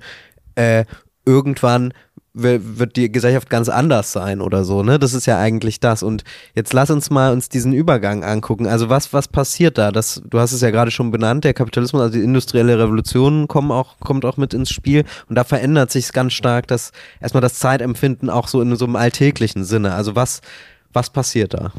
[0.55, 0.85] äh,
[1.25, 1.93] irgendwann
[2.41, 4.99] wird die Gesellschaft ganz anders sein oder so, ne?
[4.99, 6.03] Das ist ja eigentlich das.
[6.03, 6.23] Und
[6.55, 8.67] jetzt lass uns mal uns diesen Übergang angucken.
[8.67, 9.91] Also was, was passiert da?
[9.91, 13.71] Das, du hast es ja gerade schon benannt, der Kapitalismus, also die industrielle Revolution kommen
[13.71, 15.03] auch, kommt auch mit ins Spiel.
[15.29, 18.95] Und da verändert sich ganz stark das, erstmal das Zeitempfinden auch so in so einem
[18.95, 19.93] alltäglichen Sinne.
[19.93, 20.41] Also was,
[20.93, 21.71] was passiert da?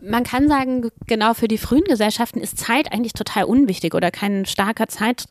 [0.00, 4.46] Man kann sagen, genau für die frühen Gesellschaften ist Zeit eigentlich total unwichtig oder kein
[4.46, 5.24] starker Zeit,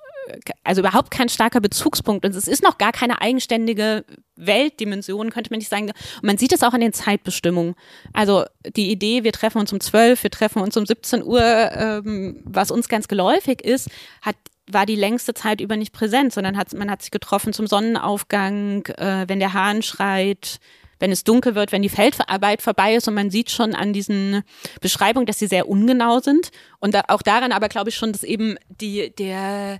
[0.63, 4.05] also überhaupt kein starker Bezugspunkt und es ist noch gar keine eigenständige
[4.35, 5.87] Weltdimension, könnte man nicht sagen.
[5.87, 7.75] Und man sieht es auch an den Zeitbestimmungen.
[8.13, 12.41] Also die Idee, wir treffen uns um 12, wir treffen uns um 17 Uhr, ähm,
[12.45, 13.89] was uns ganz geläufig ist,
[14.21, 14.35] hat
[14.73, 18.85] war die längste Zeit über nicht präsent, sondern hat, man hat sich getroffen zum Sonnenaufgang,
[18.85, 20.59] äh, wenn der Hahn schreit,
[21.01, 24.43] wenn es dunkel wird, wenn die Feldarbeit vorbei ist und man sieht schon an diesen
[24.79, 28.23] Beschreibungen, dass sie sehr ungenau sind und da, auch daran aber glaube ich schon, dass
[28.23, 29.79] eben die der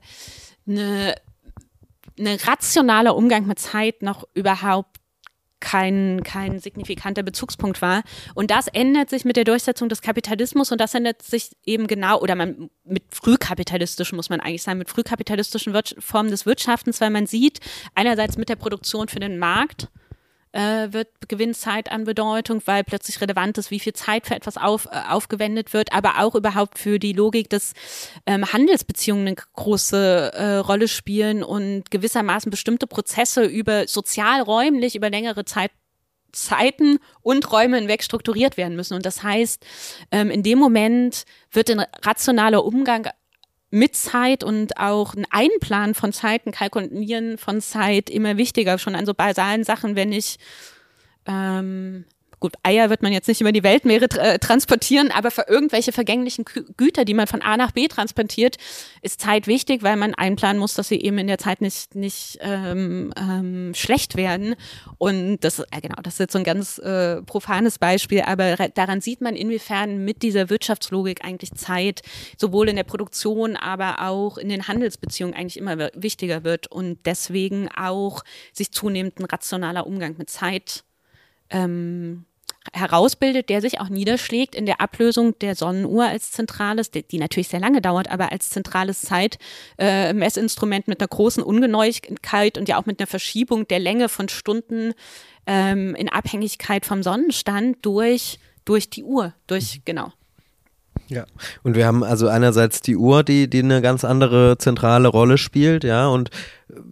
[0.68, 1.16] eine
[2.20, 4.98] eine rationaler Umgang mit Zeit noch überhaupt
[5.62, 8.04] kein, kein signifikanter Bezugspunkt war.
[8.34, 12.20] Und das ändert sich mit der Durchsetzung des Kapitalismus und das ändert sich eben genau,
[12.20, 17.28] oder man, mit frühkapitalistischen muss man eigentlich sagen, mit frühkapitalistischen Formen des Wirtschaftens, weil man
[17.28, 17.60] sieht,
[17.96, 19.88] einerseits mit der Produktion für den Markt,
[20.54, 24.58] äh, wird gewinnt Zeit an Bedeutung, weil plötzlich relevant ist, wie viel Zeit für etwas
[24.58, 27.74] auf, äh, aufgewendet wird, aber auch überhaupt für die Logik, dass
[28.26, 35.46] ähm, Handelsbeziehungen eine große äh, Rolle spielen und gewissermaßen bestimmte Prozesse über sozialräumlich über längere
[35.46, 35.72] Zeit
[36.34, 38.94] Zeiten und Räume hinweg strukturiert werden müssen.
[38.94, 39.66] Und das heißt,
[40.12, 43.10] ähm, in dem Moment wird ein rationaler Umgang
[43.72, 48.96] mit Zeit und auch ein Einplan von Zeit, ein Kalkulieren von Zeit immer wichtiger, schon
[48.96, 50.38] an so basalen Sachen, wenn ich
[51.26, 52.06] ähm,
[52.42, 55.94] gut, Eier wird man jetzt nicht über die Weltmeere tra äh, transportieren, aber für irgendwelche
[55.94, 58.58] vergänglichen Gü Güter, die man von A nach B transportiert,
[59.02, 62.40] ist Zeit wichtig, weil man einplanen muss, dass sie eben in der Zeit nicht, nicht
[62.42, 64.56] ähm, ähm, schlecht werden.
[64.98, 69.02] Und das, äh, genau, das ist jetzt so ein ganz äh, profanes Beispiel, aber daran
[69.02, 72.02] sieht man, inwiefern mit dieser Wirtschaftslogik eigentlich Zeit
[72.38, 77.70] sowohl in der Produktion, aber auch in den Handelsbeziehungen eigentlich immer wichtiger wird und deswegen
[77.70, 80.84] auch sich zunehmend ein rationaler Umgang mit Zeit
[81.52, 82.26] ähm,
[82.74, 87.60] herausbildet, der sich auch niederschlägt in der Ablösung der Sonnenuhr als zentrales, die natürlich sehr
[87.60, 93.00] lange dauert, aber als zentrales Zeitmessinstrument äh, mit einer großen Ungenauigkeit und ja auch mit
[93.00, 94.94] einer Verschiebung der Länge von Stunden
[95.48, 99.82] ähm, in Abhängigkeit vom Sonnenstand durch, durch die Uhr, durch, mhm.
[99.86, 100.14] genau.
[101.08, 101.26] Ja,
[101.64, 105.84] und wir haben also einerseits die Uhr, die, die eine ganz andere zentrale Rolle spielt,
[105.84, 106.30] ja, und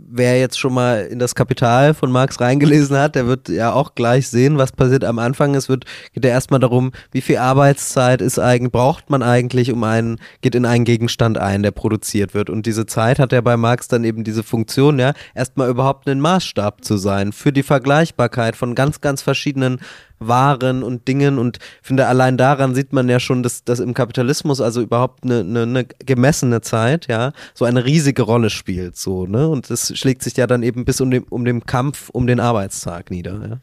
[0.09, 3.95] wer jetzt schon mal in das Kapital von Marx reingelesen hat, der wird ja auch
[3.95, 5.55] gleich sehen, was passiert am Anfang.
[5.55, 9.83] Es wird, geht ja erstmal darum, wie viel Arbeitszeit ist eigentlich, braucht man eigentlich, um
[9.83, 12.49] einen, geht in einen Gegenstand ein, der produziert wird.
[12.49, 16.21] Und diese Zeit hat ja bei Marx dann eben diese Funktion, ja, erstmal überhaupt ein
[16.21, 19.79] Maßstab zu sein für die Vergleichbarkeit von ganz, ganz verschiedenen
[20.19, 24.61] waren und Dingen und finde allein daran sieht man ja schon, dass, dass im Kapitalismus
[24.61, 29.47] also überhaupt eine, eine, eine gemessene Zeit, ja, so eine riesige Rolle spielt, so, ne,
[29.47, 32.39] und das schlägt sich ja dann eben bis um den, um den Kampf um den
[32.39, 33.59] Arbeitstag nieder, ja.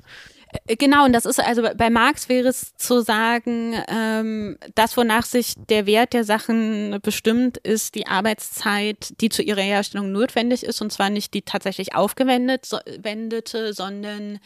[0.67, 5.25] Äh, genau, und das ist also bei Marx wäre es zu sagen, ähm, das, wonach
[5.25, 10.81] sich der Wert der Sachen bestimmt, ist die Arbeitszeit, die zu ihrer Herstellung notwendig ist,
[10.81, 14.39] und zwar nicht die tatsächlich aufgewendete, sondern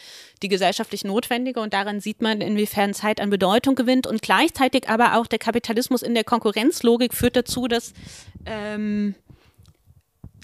[0.43, 1.61] die gesellschaftlich notwendige.
[1.61, 4.07] Und daran sieht man, inwiefern Zeit an Bedeutung gewinnt.
[4.07, 7.93] Und gleichzeitig aber auch der Kapitalismus in der Konkurrenzlogik führt dazu, dass
[8.47, 9.15] ähm,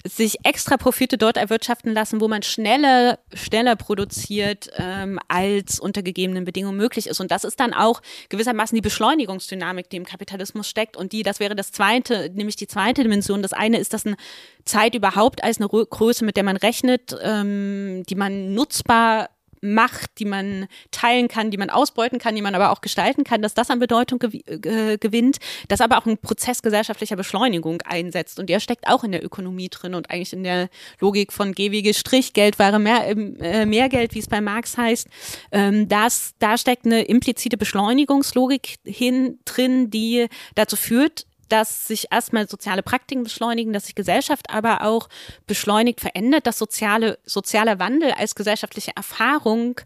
[0.05, 6.45] sich extra Profite dort erwirtschaften lassen, wo man schneller, schneller produziert, ähm, als unter gegebenen
[6.45, 7.19] Bedingungen möglich ist.
[7.19, 10.97] Und das ist dann auch gewissermaßen die Beschleunigungsdynamik, die im Kapitalismus steckt.
[10.97, 13.41] Und die, das wäre das zweite, nämlich die zweite Dimension.
[13.41, 14.17] Das eine ist, dass eine
[14.65, 19.29] Zeit überhaupt als eine Größe, mit der man rechnet, ähm, die man nutzbar
[19.61, 23.41] Macht, die man teilen kann, die man ausbeuten kann, die man aber auch gestalten kann,
[23.41, 25.37] dass das an Bedeutung gew äh, gewinnt,
[25.67, 28.39] dass aber auch ein Prozess gesellschaftlicher Beschleunigung einsetzt.
[28.39, 31.93] Und der steckt auch in der Ökonomie drin und eigentlich in der Logik von GWG
[31.93, 35.07] Strich, Geld, Ware, mehr, äh, mehr Geld, wie es bei Marx heißt.
[35.51, 42.47] Ähm, das, da steckt eine implizite Beschleunigungslogik hin drin, die dazu führt, dass sich erstmal
[42.47, 45.09] soziale Praktiken beschleunigen, dass sich Gesellschaft aber auch
[45.45, 49.79] beschleunigt verändert, dass soziale, sozialer Wandel als gesellschaftliche Erfahrung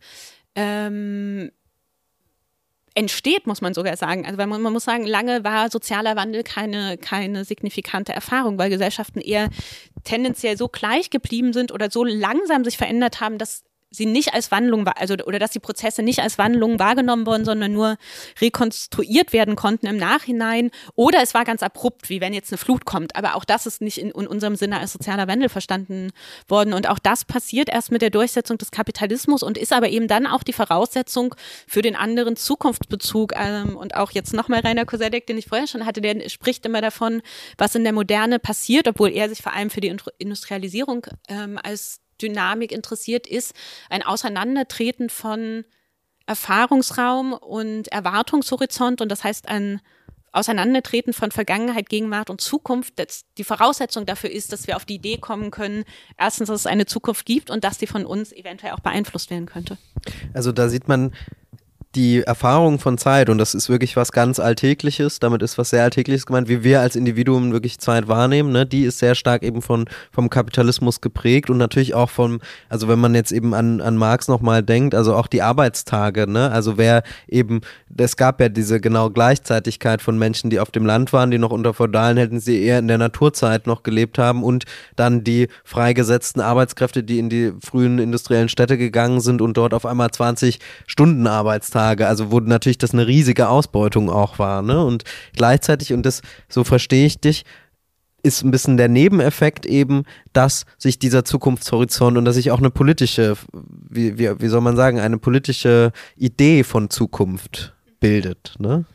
[0.55, 1.51] ähm,
[2.93, 4.26] entsteht, muss man sogar sagen.
[4.26, 8.70] Also weil man, man, muss sagen, lange war sozialer Wandel keine, keine signifikante Erfahrung, weil
[8.70, 9.49] Gesellschaften eher
[10.03, 14.52] tendenziell so gleich geblieben sind oder so langsam sich verändert haben, dass sie nicht als
[14.52, 17.98] Wandlung, also oder dass die Prozesse nicht als Wandlung wahrgenommen wurden, sondern nur
[18.39, 20.72] rekonstruiert werden konnten im Nachhinein.
[20.96, 23.16] Oder es war ganz abrupt, wie wenn jetzt eine Flut kommt.
[23.18, 26.12] Aber auch das ist nicht in, in unserem Sinne als sozialer Wandel verstanden
[26.48, 26.74] worden.
[26.74, 30.26] Und auch das passiert erst mit der Durchsetzung des Kapitalismus und ist aber eben dann
[30.26, 31.36] auch die Voraussetzung
[31.68, 33.34] für den anderen Zukunftsbezug.
[33.36, 36.82] Ähm, und auch jetzt nochmal Rainer Koselleck, den ich vorher schon hatte, der spricht immer
[36.82, 37.22] davon,
[37.58, 42.01] was in der Moderne passiert, obwohl er sich vor allem für die Industrialisierung ähm, als
[42.22, 43.53] Dynamik interessiert, ist
[43.89, 45.65] ein Auseinandertreten von
[46.26, 49.82] Erfahrungsraum und Erwartungshorizont und das heißt ein
[50.34, 52.97] Auseinandertreten von Vergangenheit, Gegenwart und Zukunft.
[52.97, 55.84] Das, die Voraussetzung dafür ist, dass wir auf die Idee kommen können,
[56.17, 59.45] erstens, dass es eine Zukunft gibt und dass die von uns eventuell auch beeinflusst werden
[59.45, 59.78] könnte.
[60.34, 61.13] Also da sieht man,
[61.96, 65.84] die Erfahrung von Zeit, und das ist wirklich was ganz Alltägliches, damit ist was sehr
[65.84, 69.62] Alltägliches gemeint, wie wir als Individuum wirklich Zeit wahrnehmen, ne, die ist sehr stark eben
[69.62, 72.39] von, vom Kapitalismus geprägt und natürlich auch vom,
[72.70, 76.50] also wenn man jetzt eben an, an Marx nochmal denkt, also auch die Arbeitstage, ne,
[76.52, 77.60] also wer eben,
[77.98, 81.52] es gab ja diese genau Gleichzeitigkeit von Menschen, die auf dem Land waren, die noch
[81.52, 84.64] unter feudalen hätten sie eher in der Naturzeit noch gelebt haben und
[84.96, 89.86] dann die freigesetzten Arbeitskräfte, die in die frühen industriellen Städte gegangen sind und dort auf
[89.86, 94.86] einmal 20 Stunden Arbeitstage Tage, also wo natürlich das eine riesige Ausbeutung auch war, ne?
[94.86, 95.04] Und
[95.36, 97.44] gleichzeitig, und das, so verstehe ich dich,
[98.22, 102.70] ist ein bisschen der Nebeneffekt eben, dass sich dieser Zukunftshorizont und dass sich auch eine
[102.70, 103.36] politische,
[103.90, 108.54] wie, wie, wie soll man sagen, eine politische Idee von Zukunft bildet.
[108.60, 108.86] Ne?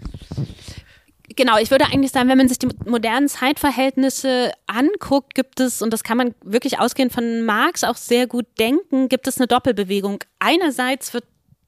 [1.35, 5.93] Genau, ich würde eigentlich sagen, wenn man sich die modernen Zeitverhältnisse anguckt, gibt es, und
[5.93, 10.21] das kann man wirklich ausgehend von Marx auch sehr gut denken, gibt es eine Doppelbewegung.
[10.39, 11.25] Einerseits wird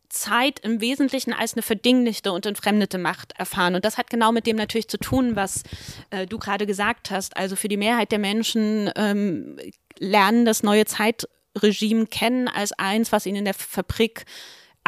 [0.08, 3.74] Zeit im Wesentlichen als eine verdinglichte und entfremdete Macht erfahren.
[3.74, 5.62] Und das hat genau mit dem natürlich zu tun, was
[6.10, 7.36] äh, du gerade gesagt hast.
[7.36, 9.58] Also für die Mehrheit der Menschen ähm,
[9.98, 14.24] lernen das neue Zeitregime kennen als eins, was ihnen in der Fabrik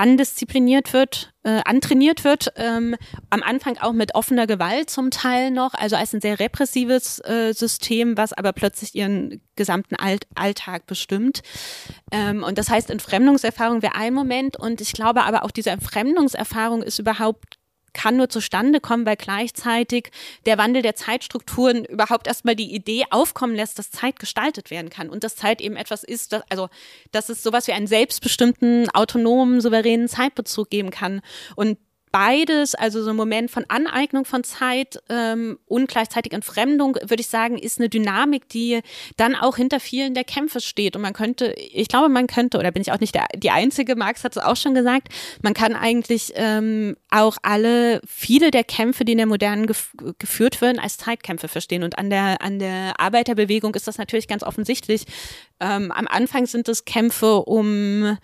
[0.01, 2.97] andiszipliniert wird, äh, antrainiert wird, ähm,
[3.29, 7.53] am Anfang auch mit offener Gewalt zum Teil noch, also als ein sehr repressives äh,
[7.53, 11.43] System, was aber plötzlich ihren gesamten Alt Alltag bestimmt.
[12.13, 16.83] Ähm, und das heißt, Entfremdungserfahrung wäre ein Moment und ich glaube aber auch diese Entfremdungserfahrung
[16.83, 17.60] ist überhaupt
[17.93, 20.11] kann nur zustande kommen, weil gleichzeitig
[20.47, 25.09] der Wandel der Zeitstrukturen überhaupt erstmal die Idee aufkommen lässt, dass Zeit gestaltet werden kann
[25.09, 26.69] und dass Zeit eben etwas ist, dass, also
[27.13, 31.21] dass es sowas wie einen selbstbestimmten, autonomen, souveränen Zeitbezug geben kann.
[31.57, 31.79] Und
[32.13, 37.29] beides, also so ein Moment von Aneignung von Zeit ähm, und gleichzeitig Entfremdung, würde ich
[37.29, 38.81] sagen, ist eine Dynamik, die
[39.17, 40.97] dann auch hinter vielen der Kämpfe steht.
[40.97, 43.97] Und man könnte, ich glaube, man könnte, oder bin ich auch nicht der, die Einzige,
[43.97, 45.09] Marx hat es auch schon gesagt,
[45.43, 50.61] man kann eigentlich ähm, auch alle, viele der Kämpfe, die in der Modernen gef geführt
[50.61, 51.83] werden, als Zeitkämpfe verstehen.
[51.83, 55.05] Und an der, an der Arbeiterbewegung ist das natürlich ganz offensichtlich.
[55.61, 58.17] Ähm, am Anfang sind es Kämpfe um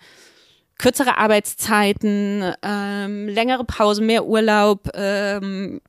[0.77, 4.89] kürzere Arbeitszeiten, ähm, längere Pausen, mehr Urlaub.
[4.93, 5.81] Ähm,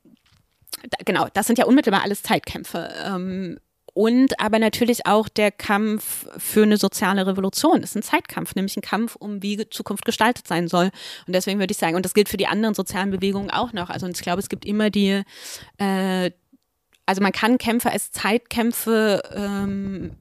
[0.83, 2.91] da, genau, das sind ja unmittelbar alles Zeitkämpfe.
[3.05, 3.59] Ähm,
[3.99, 8.81] und aber natürlich auch der Kampf für eine soziale Revolution ist ein Zeitkampf, nämlich ein
[8.81, 10.91] Kampf um wie Zukunft gestaltet sein soll.
[11.27, 13.91] Und deswegen würde ich sagen, und das gilt für die anderen sozialen Bewegungen auch noch.
[13.91, 15.23] Also ich glaube, es gibt immer die,
[15.79, 16.31] äh,
[17.07, 20.13] also man kann Kämpfe als Zeitkämpfe ähm,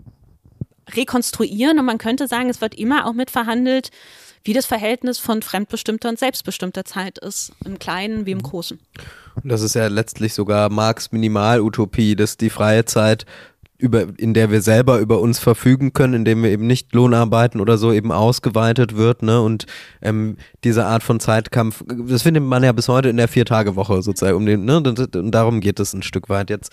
[0.95, 3.91] rekonstruieren und man könnte sagen, es wird immer auch mitverhandelt,
[4.48, 8.80] wie das Verhältnis von fremdbestimmter und selbstbestimmter Zeit ist, im Kleinen wie im Großen.
[9.43, 13.26] Und das ist ja letztlich sogar Marx Minimalutopie, dass die freie Zeit
[13.78, 17.60] über, in der wir selber über uns verfügen können, indem wir eben nicht Lohn arbeiten
[17.60, 19.41] oder so eben ausgeweitet wird, ne?
[19.41, 19.68] Und
[20.02, 24.36] ähm, diese Art von Zeitkampf, das findet man ja bis heute in der Vier-Tage-Woche sozusagen,
[24.36, 24.78] um den, ne?
[24.78, 26.72] Und darum geht es ein Stück weit jetzt.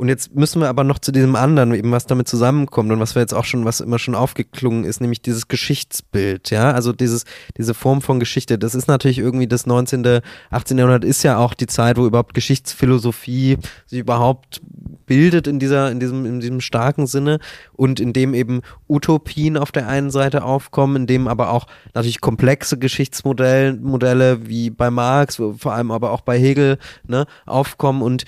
[0.00, 3.14] Und jetzt müssen wir aber noch zu diesem anderen, eben was damit zusammenkommt und was
[3.14, 7.26] wir jetzt auch schon, was immer schon aufgeklungen ist, nämlich dieses Geschichtsbild, ja, also dieses,
[7.58, 8.58] diese Form von Geschichte.
[8.58, 10.78] Das ist natürlich irgendwie das 19., 18.
[10.78, 14.62] Jahrhundert ist ja auch die Zeit, wo überhaupt Geschichtsphilosophie sich überhaupt
[15.10, 17.40] bildet in dieser, in diesem, in diesem starken Sinne
[17.72, 22.20] und in dem eben Utopien auf der einen Seite aufkommen, in dem aber auch natürlich
[22.20, 28.24] komplexe Geschichtsmodelle, Modelle wie bei Marx, vor allem aber auch bei Hegel, ne, aufkommen und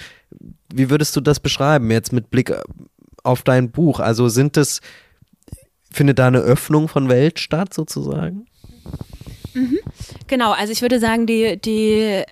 [0.75, 2.53] wie würdest du das beschreiben jetzt mit Blick
[3.23, 4.01] auf dein Buch?
[4.01, 4.81] Also sind es,
[5.89, 8.47] findet da eine Öffnung von Welt statt sozusagen?
[9.55, 9.79] Mhm.
[10.27, 12.25] Genau, also ich würde sagen, die, die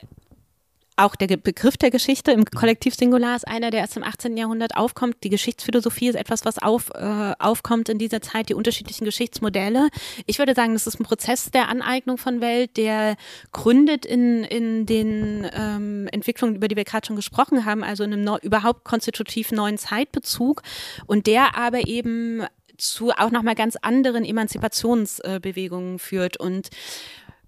[1.01, 4.37] auch der Begriff der Geschichte im Kollektivsingular ist einer, der erst im 18.
[4.37, 5.17] Jahrhundert aufkommt.
[5.25, 9.89] Die Geschichtsphilosophie ist etwas, was auf, äh, aufkommt in dieser Zeit, die unterschiedlichen Geschichtsmodelle.
[10.27, 13.17] Ich würde sagen, das ist ein Prozess der Aneignung von Welt, der
[13.53, 18.13] gründet in, in den ähm, Entwicklungen, über die wir gerade schon gesprochen haben, also in
[18.13, 20.63] einem neu, überhaupt konstitutiv neuen Zeitbezug
[21.07, 22.45] und der aber eben
[22.81, 26.71] zu auch nochmal ganz anderen Emanzipationsbewegungen äh, führt und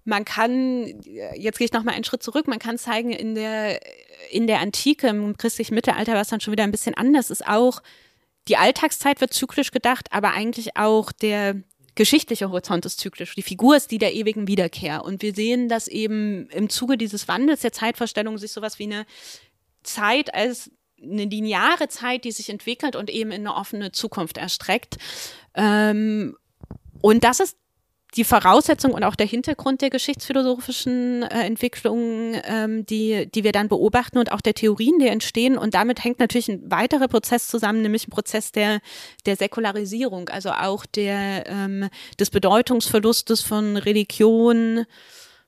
[0.05, 1.01] man kann,
[1.35, 3.79] jetzt gehe ich noch mal einen Schritt zurück, man kann zeigen, in der,
[4.31, 7.81] in der Antike, im christlichen Mittelalter, was dann schon wieder ein bisschen anders ist, auch
[8.47, 11.55] die Alltagszeit wird zyklisch gedacht, aber eigentlich auch der
[11.95, 13.35] geschichtliche Horizont ist zyklisch.
[13.35, 15.05] Die Figur ist die der ewigen Wiederkehr.
[15.05, 19.05] Und wir sehen, dass eben im Zuge dieses Wandels der Zeitvorstellung sich sowas wie eine
[19.83, 24.97] Zeit als eine lineare Zeit, die sich entwickelt und eben in eine offene Zukunft erstreckt.
[25.53, 26.35] Ähm,
[27.01, 27.57] und das ist
[28.15, 33.69] die Voraussetzung und auch der Hintergrund der geschichtsphilosophischen äh, Entwicklungen, ähm, die, die wir dann
[33.69, 35.57] beobachten und auch der Theorien, die entstehen.
[35.57, 38.79] Und damit hängt natürlich ein weiterer Prozess zusammen, nämlich ein Prozess der,
[39.25, 41.89] der Säkularisierung, also auch der, ähm,
[42.19, 44.85] des Bedeutungsverlustes von Religion,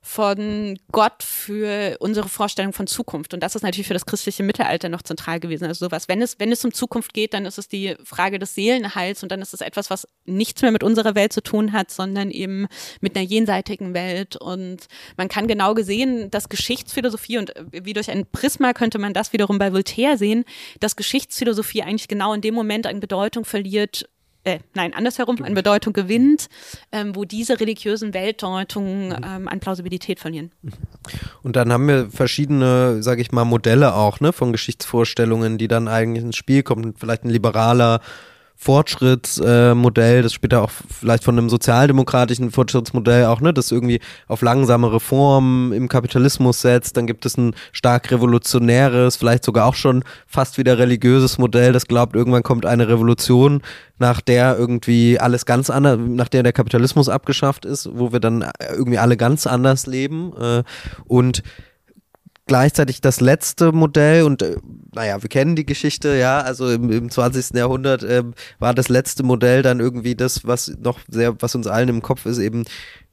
[0.05, 3.33] von Gott für unsere Vorstellung von Zukunft.
[3.33, 5.65] Und das ist natürlich für das christliche Mittelalter noch zentral gewesen.
[5.65, 8.53] Also sowas, wenn es, wenn es um Zukunft geht, dann ist es die Frage des
[8.53, 11.89] Seelenheils und dann ist es etwas, was nichts mehr mit unserer Welt zu tun hat,
[11.89, 12.67] sondern eben
[13.01, 14.35] mit einer jenseitigen Welt.
[14.35, 14.85] Und
[15.17, 19.57] man kann genau gesehen, dass Geschichtsphilosophie und wie durch ein Prisma könnte man das wiederum
[19.57, 20.45] bei Voltaire sehen,
[20.79, 24.07] dass Geschichtsphilosophie eigentlich genau in dem Moment an Bedeutung verliert,
[24.45, 26.47] äh, nein, andersherum, an Bedeutung gewinnt,
[26.91, 29.15] ähm, wo diese religiösen Weltdeutungen mhm.
[29.23, 30.51] ähm, an Plausibilität verlieren.
[31.43, 35.87] Und dann haben wir verschiedene, sage ich mal, Modelle auch, ne, von Geschichtsvorstellungen, die dann
[35.87, 36.93] eigentlich ins Spiel kommen.
[36.97, 38.01] Vielleicht ein liberaler
[38.57, 44.41] Fortschrittsmodell, äh, das später auch vielleicht von einem sozialdemokratischen Fortschrittsmodell auch, ne, das irgendwie auf
[44.41, 46.97] langsame Reformen im Kapitalismus setzt.
[46.97, 51.87] Dann gibt es ein stark revolutionäres, vielleicht sogar auch schon fast wieder religiöses Modell, das
[51.87, 53.61] glaubt, irgendwann kommt eine Revolution,
[53.99, 58.45] nach der irgendwie alles ganz anders, nach der der Kapitalismus abgeschafft ist, wo wir dann
[58.71, 60.33] irgendwie alle ganz anders leben.
[60.39, 60.63] Äh,
[61.07, 61.43] und
[62.47, 64.57] gleichzeitig das letzte Modell und äh,
[64.93, 67.55] naja, wir kennen die Geschichte, ja, also im, im 20.
[67.55, 68.23] Jahrhundert äh,
[68.59, 72.25] war das letzte Modell dann irgendwie das, was noch sehr, was uns allen im Kopf
[72.25, 72.65] ist, eben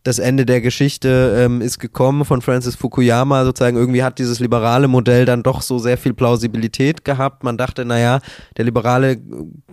[0.02, 4.88] das Ende der Geschichte ähm, ist gekommen von Francis Fukuyama, sozusagen irgendwie hat dieses liberale
[4.88, 7.44] Modell dann doch so sehr viel Plausibilität gehabt.
[7.44, 8.20] Man dachte, naja,
[8.56, 9.18] der liberale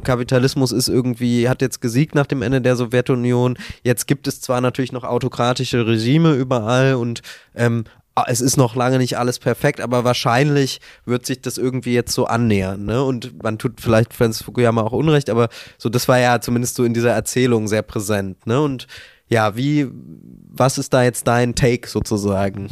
[0.03, 3.57] Kapitalismus ist irgendwie, hat jetzt gesiegt nach dem Ende der Sowjetunion.
[3.84, 7.22] Jetzt gibt es zwar natürlich noch autokratische Regime überall und
[7.55, 7.86] ähm,
[8.28, 12.26] es ist noch lange nicht alles perfekt, aber wahrscheinlich wird sich das irgendwie jetzt so
[12.26, 12.86] annähern.
[12.86, 13.03] Ne?
[13.03, 16.84] Und man tut vielleicht Francis Fukuyama auch Unrecht, aber so, das war ja zumindest so
[16.84, 18.45] in dieser Erzählung sehr präsent.
[18.45, 18.62] Ne?
[18.62, 18.88] Und
[19.28, 22.70] ja, wie, was ist da jetzt dein Take sozusagen?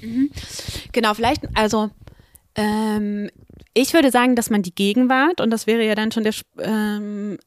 [0.00, 0.30] Mhm.
[0.92, 1.90] Genau, vielleicht, also
[2.54, 3.28] ähm,
[3.74, 7.38] ich würde sagen, dass man die Gegenwart, und das wäre ja dann schon der ähm,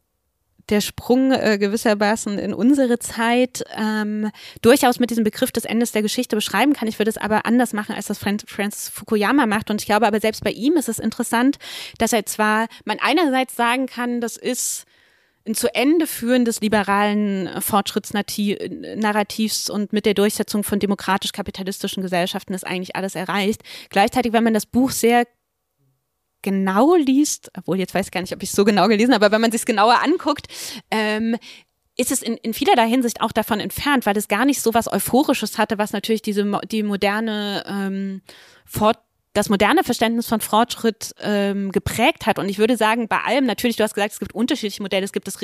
[0.69, 6.01] der Sprung äh, gewissermaßen in unsere Zeit ähm, durchaus mit diesem Begriff des Endes der
[6.01, 6.87] Geschichte beschreiben kann.
[6.87, 9.69] Ich würde es aber anders machen, als das Francis Fukuyama macht.
[9.69, 11.57] Und ich glaube aber selbst bei ihm ist es interessant,
[11.97, 14.85] dass er zwar man einerseits sagen kann, das ist
[15.47, 22.67] ein zu Ende führen des liberalen Fortschrittsnarrativs und mit der Durchsetzung von demokratisch-kapitalistischen Gesellschaften ist
[22.67, 23.61] eigentlich alles erreicht.
[23.89, 25.25] Gleichzeitig, wenn man das Buch sehr
[26.47, 29.25] genau liest, obwohl jetzt weiß ich gar nicht, ob ich es so genau gelesen habe,
[29.25, 30.47] aber wenn man sich genauer anguckt,
[30.91, 31.35] ähm,
[31.97, 34.89] ist es in, in vielerlei Hinsicht auch davon entfernt, weil es gar nicht so was
[34.89, 38.21] Euphorisches hatte, was natürlich diese die moderne ähm,
[38.65, 38.99] Fort
[39.33, 42.39] das moderne Verständnis von Fortschritt ähm, geprägt hat.
[42.39, 45.11] Und ich würde sagen, bei allem, natürlich, du hast gesagt, es gibt unterschiedliche Modelle, es
[45.11, 45.37] gibt das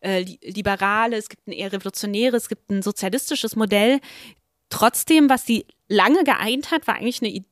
[0.00, 4.00] äh, Liberale, es gibt ein eher revolutionäres, es gibt ein sozialistisches Modell.
[4.68, 7.42] Trotzdem, was sie lange geeint hat, war eigentlich eine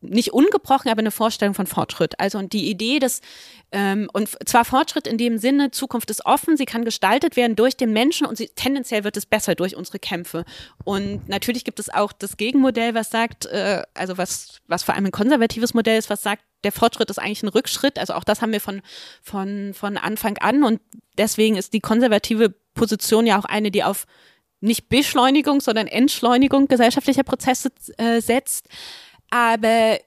[0.00, 2.18] nicht ungebrochen, aber eine Vorstellung von Fortschritt.
[2.20, 3.20] Also und die Idee, dass
[3.72, 7.76] ähm, und zwar Fortschritt in dem Sinne, Zukunft ist offen, sie kann gestaltet werden durch
[7.76, 10.44] den Menschen und sie, tendenziell wird es besser durch unsere Kämpfe.
[10.84, 15.06] Und natürlich gibt es auch das Gegenmodell, was sagt, äh, also was was vor allem
[15.06, 17.98] ein konservatives Modell ist, was sagt, der Fortschritt ist eigentlich ein Rückschritt.
[17.98, 18.82] Also auch das haben wir von
[19.22, 20.80] von von Anfang an und
[21.16, 24.06] deswegen ist die konservative Position ja auch eine, die auf
[24.60, 28.68] nicht Beschleunigung, sondern Entschleunigung gesellschaftlicher Prozesse äh, setzt.
[29.30, 29.98] Aber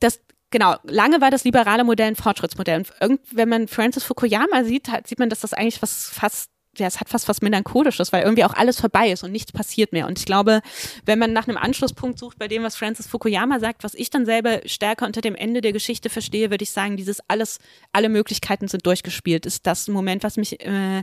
[0.00, 2.78] das, genau, lange war das liberale Modell ein Fortschrittsmodell.
[2.78, 6.86] Und irgend, wenn man Francis Fukuyama sieht, sieht man, dass das eigentlich was fast ja,
[6.86, 10.06] es hat fast was Melancholisches, weil irgendwie auch alles vorbei ist und nichts passiert mehr.
[10.06, 10.60] Und ich glaube,
[11.04, 14.26] wenn man nach einem Anschlusspunkt sucht bei dem, was Francis Fukuyama sagt, was ich dann
[14.26, 17.58] selber stärker unter dem Ende der Geschichte verstehe, würde ich sagen, dieses alles,
[17.92, 21.02] alle Möglichkeiten sind durchgespielt, ist das Moment, was mich äh,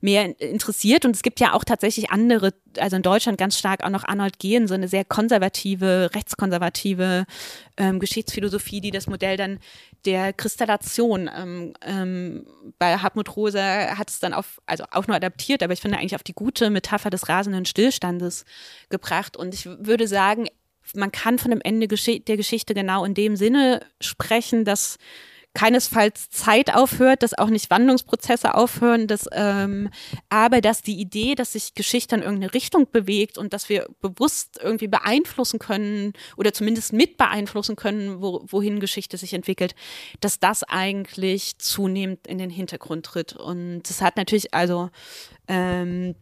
[0.00, 1.04] mehr interessiert.
[1.04, 4.38] Und es gibt ja auch tatsächlich andere, also in Deutschland ganz stark auch noch Arnold
[4.38, 7.26] Gehn, so eine sehr konservative, rechtskonservative
[7.82, 9.58] ähm, Geschichtsphilosophie, die das Modell dann
[10.04, 12.46] der Kristallation ähm, ähm,
[12.78, 16.14] bei Hartmut Rosa hat es dann auf, also auch nur adaptiert, aber ich finde eigentlich
[16.14, 18.44] auf die gute Metapher des rasenden Stillstandes
[18.88, 19.36] gebracht.
[19.36, 20.46] Und ich würde sagen,
[20.94, 24.98] man kann von dem Ende der Geschichte genau in dem Sinne sprechen, dass
[25.54, 29.90] keinesfalls Zeit aufhört, dass auch nicht Wandlungsprozesse aufhören, dass, ähm,
[30.30, 34.58] aber dass die Idee, dass sich Geschichte in irgendeine Richtung bewegt und dass wir bewusst
[34.62, 39.74] irgendwie beeinflussen können oder zumindest mit beeinflussen können, wo, wohin Geschichte sich entwickelt,
[40.20, 43.34] dass das eigentlich zunehmend in den Hintergrund tritt.
[43.34, 44.88] Und das hat natürlich also
[45.48, 46.14] ähm,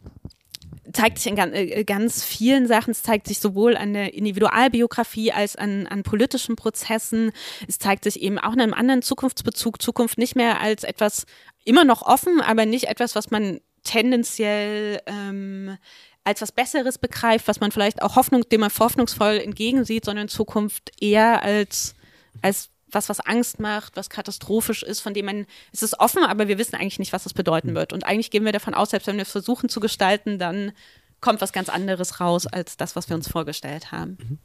[0.93, 2.91] zeigt sich in äh, ganz vielen Sachen.
[2.91, 7.31] Es zeigt sich sowohl an der Individualbiografie als an, an politischen Prozessen.
[7.67, 9.81] Es zeigt sich eben auch in einem anderen Zukunftsbezug.
[9.81, 11.25] Zukunft nicht mehr als etwas
[11.63, 15.77] immer noch offen, aber nicht etwas, was man tendenziell ähm,
[16.23, 20.91] als was Besseres begreift, was man vielleicht auch Hoffnung, dem man hoffnungsvoll entgegensieht, sondern Zukunft
[20.99, 21.95] eher als
[22.41, 26.47] als was, was Angst macht, was katastrophisch ist, von dem man, es ist offen, aber
[26.47, 27.75] wir wissen eigentlich nicht, was das bedeuten hm.
[27.75, 27.93] wird.
[27.93, 30.71] Und eigentlich gehen wir davon aus, selbst wenn wir es versuchen zu gestalten, dann
[31.19, 34.17] kommt was ganz anderes raus als das, was wir uns vorgestellt haben.
[34.19, 34.37] Mhm.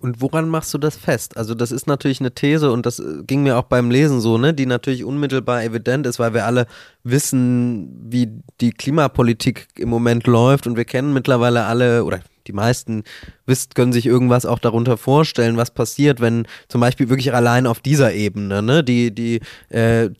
[0.00, 1.36] Und woran machst du das fest?
[1.36, 4.38] Also das ist natürlich eine These und das äh, ging mir auch beim Lesen so,
[4.38, 6.66] ne, die natürlich unmittelbar evident ist, weil wir alle
[7.04, 12.20] wissen, wie die Klimapolitik im Moment läuft und wir kennen mittlerweile alle oder
[12.50, 13.04] die meisten
[13.46, 17.80] wisst, können sich irgendwas auch darunter vorstellen, was passiert, wenn zum Beispiel wirklich allein auf
[17.80, 20.10] dieser Ebene, ne, die, die, äh,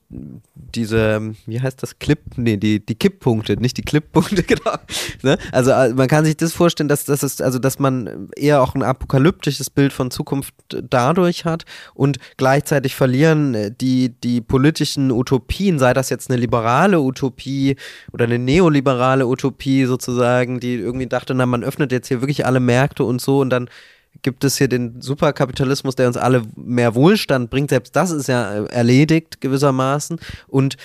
[0.75, 4.77] diese, wie heißt das, Clip, nee, die, die Kipppunkte, nicht die Clippunkte, genau.
[5.23, 5.39] Ne?
[5.53, 8.75] Also äh, man kann sich das vorstellen, dass das ist, also dass man eher auch
[8.75, 15.79] ein apokalyptisches Bild von Zukunft dadurch hat und gleichzeitig verlieren äh, die, die politischen Utopien,
[15.79, 17.77] sei das jetzt eine liberale Utopie
[18.13, 22.61] oder eine neoliberale Utopie sozusagen, die irgendwie dachte, na, man öffnet jetzt hier wirklich alle
[22.61, 23.69] Märkte und so und dann
[24.23, 27.71] gibt es hier den Superkapitalismus, der uns alle mehr Wohlstand bringt.
[27.71, 30.19] Selbst das ist ja äh, erledigt gewissermaßen.
[30.47, 30.77] Und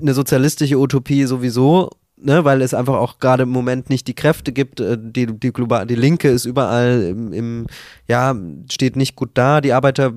[0.00, 1.90] eine sozialistische Utopie sowieso
[2.24, 4.80] ne, weil es einfach auch gerade im Moment nicht die Kräfte gibt.
[4.80, 7.66] Äh, die, die, global, die Linke ist überall im, im,
[8.08, 8.34] ja,
[8.70, 10.12] steht nicht gut da, die Arbeiter,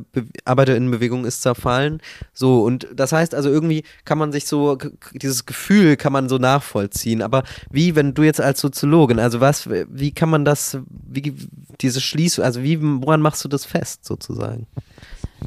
[0.45, 2.01] Arbeiterinnenbewegung ist zerfallen.
[2.33, 4.77] So, und das heißt also irgendwie kann man sich so,
[5.13, 7.21] dieses Gefühl kann man so nachvollziehen.
[7.21, 11.35] Aber wie, wenn du jetzt als Soziologin, also was, wie kann man das, wie,
[11.81, 14.67] diese Schließung, also wie, woran machst du das fest sozusagen?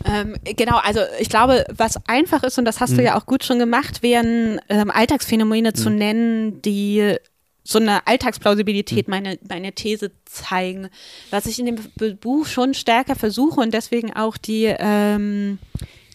[0.04, 2.96] Ähm, genau, also ich glaube, was einfach ist, und das hast mhm.
[2.98, 5.74] du ja auch gut schon gemacht, wären ähm, Alltagsphänomene mhm.
[5.74, 7.16] zu nennen, die
[7.62, 9.10] so eine Alltagsplausibilität mhm.
[9.10, 10.88] meine, meine These zeigen.
[11.30, 15.58] Was ich in dem Buch schon stärker versuche und deswegen auch die, ähm,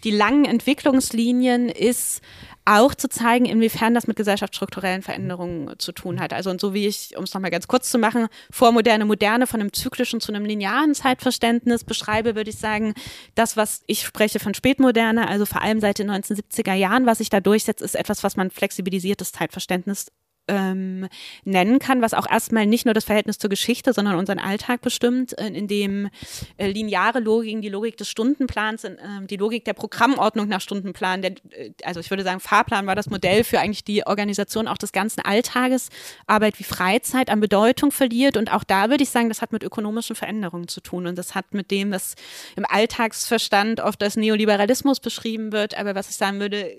[0.04, 2.22] die langen Entwicklungslinien ist,
[2.66, 6.34] auch zu zeigen, inwiefern das mit gesellschaftsstrukturellen Veränderungen zu tun hat.
[6.34, 9.62] Also und so wie ich, um es nochmal ganz kurz zu machen, vormoderne Moderne von
[9.62, 12.94] einem zyklischen zu einem linearen Zeitverständnis beschreibe, würde ich sagen,
[13.36, 17.30] das, was ich spreche von Spätmoderne, also vor allem seit den 1970er Jahren, was sich
[17.30, 20.08] da durchsetzt, ist etwas, was man flexibilisiertes Zeitverständnis
[20.48, 21.08] ähm,
[21.44, 25.38] nennen kann, was auch erstmal nicht nur das Verhältnis zur Geschichte, sondern unseren Alltag bestimmt,
[25.38, 26.10] äh, in dem
[26.58, 28.96] äh, lineare Logiken, die Logik des Stundenplans, äh,
[29.30, 33.10] die Logik der Programmordnung nach Stundenplan, der, äh, also ich würde sagen, Fahrplan war das
[33.10, 35.90] Modell für eigentlich die Organisation auch des ganzen Alltages,
[36.28, 38.38] Arbeit wie Freizeit an Bedeutung verliert.
[38.38, 41.08] Und auch da würde ich sagen, das hat mit ökonomischen Veränderungen zu tun.
[41.08, 42.16] Und das hat mit dem, was
[42.56, 46.76] im Alltagsverstand oft als Neoliberalismus beschrieben wird, aber was ich sagen würde,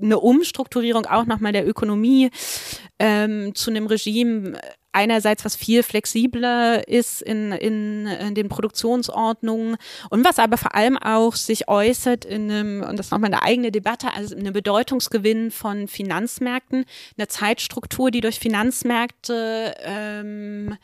[0.00, 2.30] eine Umstrukturierung auch nochmal der Ökonomie
[2.98, 4.58] ähm, zu einem Regime
[4.96, 9.76] einerseits, was viel flexibler ist in, in, in, den Produktionsordnungen
[10.08, 13.42] und was aber vor allem auch sich äußert in einem, und das ist nochmal eine
[13.42, 16.86] eigene Debatte, also in einem Bedeutungsgewinn von Finanzmärkten,
[17.18, 20.78] eine Zeitstruktur, die durch Finanzmärkte ähm,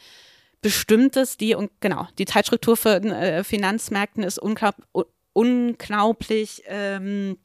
[0.61, 4.75] bestimmt ist, die, und genau, die Zeitstruktur für äh, Finanzmärkten ist unglaub,
[5.33, 7.39] unglaublich ähm,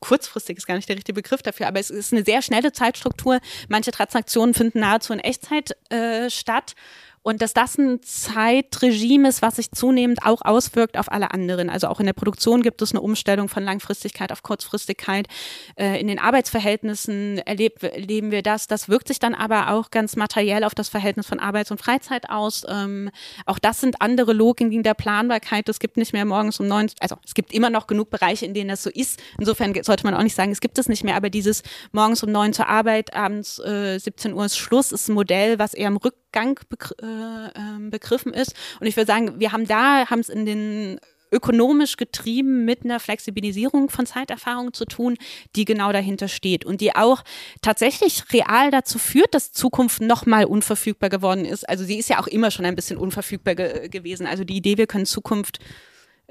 [0.00, 3.40] kurzfristig ist gar nicht der richtige Begriff dafür, aber es ist eine sehr schnelle Zeitstruktur.
[3.68, 6.74] Manche Transaktionen finden nahezu in Echtzeit äh, statt
[7.22, 11.68] und dass das ein Zeitregime ist, was sich zunehmend auch auswirkt auf alle anderen.
[11.68, 15.28] Also auch in der Produktion gibt es eine Umstellung von Langfristigkeit auf Kurzfristigkeit.
[15.76, 18.68] Äh, in den Arbeitsverhältnissen erleb, erleben wir das.
[18.68, 22.30] Das wirkt sich dann aber auch ganz materiell auf das Verhältnis von Arbeits- und Freizeit
[22.30, 22.64] aus.
[22.66, 23.10] Ähm,
[23.44, 25.68] auch das sind andere Logiken der Planbarkeit.
[25.68, 28.54] Es gibt nicht mehr morgens um neun, also es gibt immer noch genug Bereiche, in
[28.54, 29.20] denen das so ist.
[29.38, 31.62] Insofern sollte man auch nicht sagen, es gibt es nicht mehr, aber dieses
[31.92, 35.74] morgens um neun zur Arbeit, abends äh, 17 Uhr ist Schluss, ist ein Modell, was
[35.74, 36.58] eher im Rückgang
[37.02, 37.09] äh,
[37.54, 38.54] äh, begriffen ist.
[38.80, 41.00] Und ich würde sagen, wir haben da, haben es in den
[41.32, 45.16] ökonomisch getrieben mit einer Flexibilisierung von Zeiterfahrung zu tun,
[45.56, 47.22] die genau dahinter steht und die auch
[47.62, 51.68] tatsächlich real dazu führt, dass Zukunft nochmal unverfügbar geworden ist.
[51.68, 54.26] Also sie ist ja auch immer schon ein bisschen unverfügbar ge gewesen.
[54.26, 55.60] Also die Idee, wir können Zukunft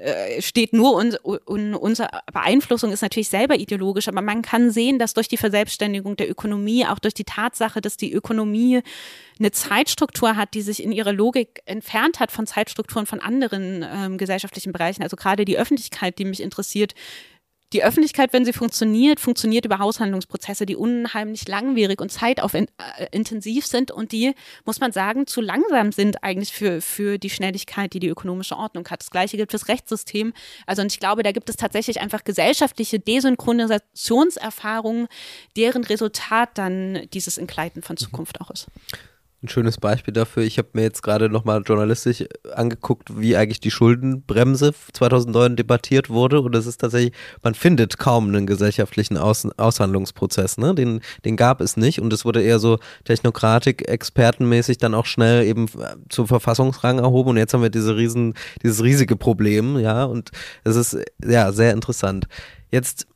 [0.00, 4.98] äh, steht nur und, und unsere Beeinflussung ist natürlich selber ideologisch, aber man kann sehen,
[4.98, 8.80] dass durch die Verselbstständigung der Ökonomie, auch durch die Tatsache, dass die Ökonomie
[9.38, 14.16] eine Zeitstruktur hat, die sich in ihrer Logik entfernt hat von Zeitstrukturen von anderen ähm,
[14.16, 16.94] gesellschaftlichen Bereichen, also gerade die Öffentlichkeit, die mich interessiert,
[17.72, 24.12] die Öffentlichkeit, wenn sie funktioniert, funktioniert über Haushandlungsprozesse, die unheimlich langwierig und zeitintensiv sind und
[24.12, 28.56] die, muss man sagen, zu langsam sind eigentlich für, für die Schnelligkeit, die die ökonomische
[28.56, 29.00] Ordnung hat.
[29.00, 30.32] Das Gleiche gilt fürs Rechtssystem.
[30.66, 35.06] Also und ich glaube, da gibt es tatsächlich einfach gesellschaftliche Desynchronisationserfahrungen,
[35.56, 38.66] deren Resultat dann dieses Entgleiten von Zukunft auch ist
[39.42, 40.42] ein schönes Beispiel dafür.
[40.42, 42.24] Ich habe mir jetzt gerade nochmal journalistisch
[42.54, 46.40] angeguckt, wie eigentlich die Schuldenbremse 2009 debattiert wurde.
[46.40, 50.58] Und es ist tatsächlich, man findet kaum einen gesellschaftlichen Aus Aushandlungsprozess.
[50.58, 50.74] Ne?
[50.74, 52.00] Den, den gab es nicht.
[52.00, 55.66] Und es wurde eher so Technokratik, expertenmäßig dann auch schnell eben
[56.10, 57.30] zum Verfassungsrang erhoben.
[57.30, 59.78] Und jetzt haben wir diese riesen, dieses riesige Problem.
[59.78, 60.30] Ja, und
[60.64, 62.26] es ist ja sehr interessant.
[62.70, 63.06] Jetzt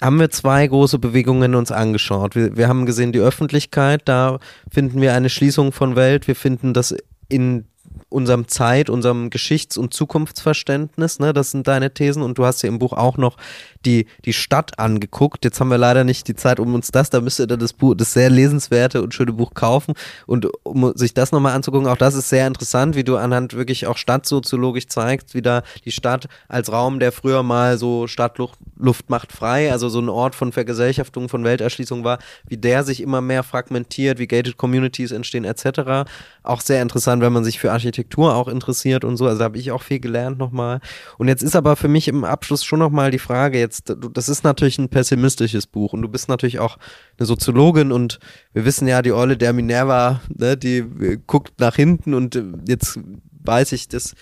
[0.00, 2.36] haben wir zwei große Bewegungen uns angeschaut.
[2.36, 4.38] Wir, wir haben gesehen, die Öffentlichkeit, da
[4.70, 6.28] finden wir eine Schließung von Welt.
[6.28, 6.94] Wir finden, dass
[7.28, 7.64] in
[8.08, 11.18] unserem Zeit, unserem Geschichts- und Zukunftsverständnis.
[11.18, 11.32] Ne?
[11.32, 12.22] Das sind deine Thesen.
[12.22, 13.36] Und du hast ja im Buch auch noch
[13.84, 15.44] die, die Stadt angeguckt.
[15.44, 17.72] Jetzt haben wir leider nicht die Zeit, um uns das, da müsst ihr dann das
[17.72, 19.94] Buch, das sehr lesenswerte und schöne Buch kaufen.
[20.26, 23.86] Und um sich das nochmal anzugucken, auch das ist sehr interessant, wie du anhand wirklich
[23.86, 29.10] auch stadtsoziologisch zeigst, wie da die Stadt als Raum, der früher mal so Stadtluft Luft
[29.10, 33.20] macht frei, also so ein Ort von Vergesellschaftung, von Welterschließung war, wie der sich immer
[33.20, 36.08] mehr fragmentiert, wie gated Communities entstehen etc.
[36.48, 39.26] Auch sehr interessant, wenn man sich für Architektur auch interessiert und so.
[39.26, 40.80] Also habe ich auch viel gelernt nochmal.
[41.18, 44.44] Und jetzt ist aber für mich im Abschluss schon nochmal die Frage, jetzt, das ist
[44.44, 46.78] natürlich ein pessimistisches Buch und du bist natürlich auch
[47.18, 48.18] eine Soziologin und
[48.54, 52.98] wir wissen ja, die Olle der Minerva, ne, die guckt nach hinten und jetzt
[53.44, 54.14] weiß ich, dass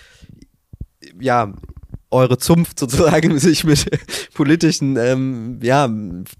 [1.21, 1.53] ja,
[2.11, 3.89] eure Zunft sozusagen sich mit
[4.33, 5.89] politischen ähm, ja,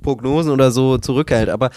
[0.02, 1.48] Prognosen oder so zurückhält.
[1.48, 1.70] Aber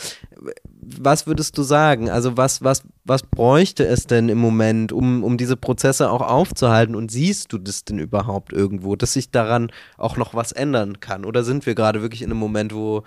[0.99, 2.11] was würdest du sagen?
[2.11, 6.95] Also was, was, was bräuchte es denn im Moment, um, um diese Prozesse auch aufzuhalten?
[6.95, 11.24] Und siehst du das denn überhaupt irgendwo, dass sich daran auch noch was ändern kann?
[11.24, 13.03] Oder sind wir gerade wirklich in einem Moment, wo,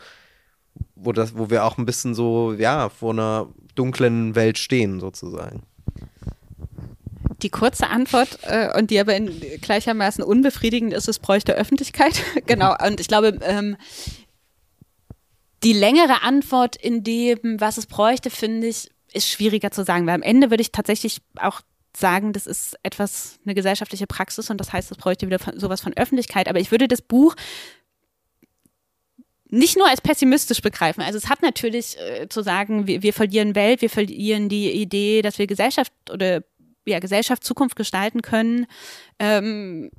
[0.95, 5.63] wo, das, wo wir auch ein bisschen so, ja, vor einer dunklen Welt stehen, sozusagen?
[7.41, 12.21] Die kurze Antwort äh, und die aber gleichermaßen unbefriedigend ist, es bräuchte Öffentlichkeit.
[12.45, 12.75] genau.
[12.85, 13.75] Und ich glaube, ähm,
[15.63, 20.15] die längere Antwort in dem, was es bräuchte, finde ich, ist schwieriger zu sagen, weil
[20.15, 21.61] am Ende würde ich tatsächlich auch
[21.95, 25.93] sagen, das ist etwas, eine gesellschaftliche Praxis und das heißt, es bräuchte wieder sowas von
[25.93, 26.47] Öffentlichkeit.
[26.47, 27.35] Aber ich würde das Buch
[29.53, 31.01] nicht nur als pessimistisch begreifen.
[31.01, 35.21] Also es hat natürlich äh, zu sagen, wir, wir verlieren Welt, wir verlieren die Idee,
[35.21, 36.43] dass wir Gesellschaft oder
[36.85, 38.65] ja, Gesellschaft Zukunft gestalten können,
[39.19, 39.91] ähm,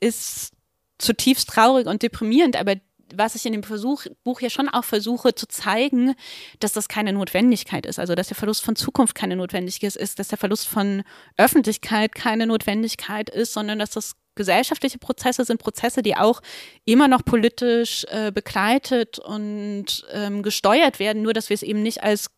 [0.00, 0.52] ist
[0.98, 2.56] zutiefst traurig und deprimierend.
[2.56, 2.74] Aber
[3.14, 6.14] was ich in dem Versuch, Buch ja schon auch versuche zu zeigen,
[6.60, 7.98] dass das keine Notwendigkeit ist.
[7.98, 11.02] Also, dass der Verlust von Zukunft keine Notwendigkeit ist, dass der Verlust von
[11.36, 16.40] Öffentlichkeit keine Notwendigkeit ist, sondern dass das gesellschaftliche Prozesse sind Prozesse, die auch
[16.84, 22.02] immer noch politisch äh, begleitet und ähm, gesteuert werden, nur dass wir es eben nicht
[22.02, 22.30] als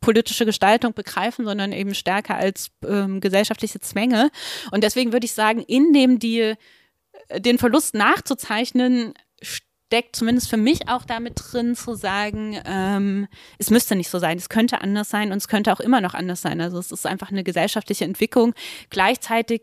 [0.00, 4.30] politische Gestaltung begreifen, sondern eben stärker als ähm, gesellschaftliche Zwänge.
[4.70, 6.54] Und deswegen würde ich sagen, in dem die,
[7.28, 9.14] äh, den Verlust nachzuzeichnen,
[9.90, 13.26] steckt zumindest für mich auch damit drin zu sagen, ähm,
[13.58, 16.14] es müsste nicht so sein, es könnte anders sein und es könnte auch immer noch
[16.14, 16.60] anders sein.
[16.60, 18.54] Also es ist einfach eine gesellschaftliche Entwicklung.
[18.90, 19.62] Gleichzeitig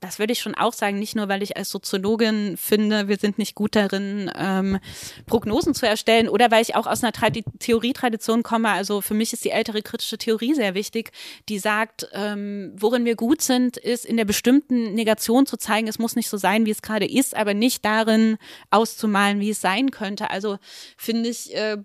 [0.00, 3.36] das würde ich schon auch sagen, nicht nur, weil ich als Soziologin finde, wir sind
[3.36, 4.78] nicht gut darin, ähm,
[5.26, 8.70] Prognosen zu erstellen oder weil ich auch aus einer Tradi Theorietradition komme.
[8.70, 11.10] Also für mich ist die ältere kritische Theorie sehr wichtig,
[11.48, 15.98] die sagt, ähm, worin wir gut sind, ist in der bestimmten Negation zu zeigen, es
[15.98, 18.38] muss nicht so sein, wie es gerade ist, aber nicht darin
[18.70, 20.30] auszumalen, wie es sein könnte.
[20.30, 20.58] Also
[20.96, 21.78] finde ich, äh,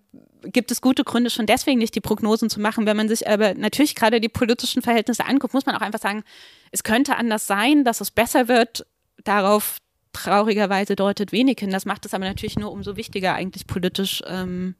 [0.43, 2.85] gibt es gute Gründe schon deswegen nicht die Prognosen zu machen.
[2.85, 6.23] Wenn man sich aber natürlich gerade die politischen Verhältnisse anguckt, muss man auch einfach sagen,
[6.71, 8.85] es könnte anders sein, dass es besser wird.
[9.23, 9.77] Darauf
[10.13, 11.71] traurigerweise deutet wenig hin.
[11.71, 14.75] Das macht es aber natürlich nur umso wichtiger, eigentlich politisch ähm,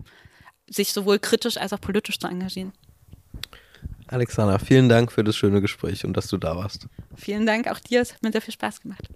[0.70, 2.72] sich sowohl kritisch als auch politisch zu engagieren.
[4.08, 6.88] Alexander, vielen Dank für das schöne Gespräch und dass du da warst.
[7.16, 9.10] Vielen Dank auch dir, es hat mir sehr viel Spaß gemacht.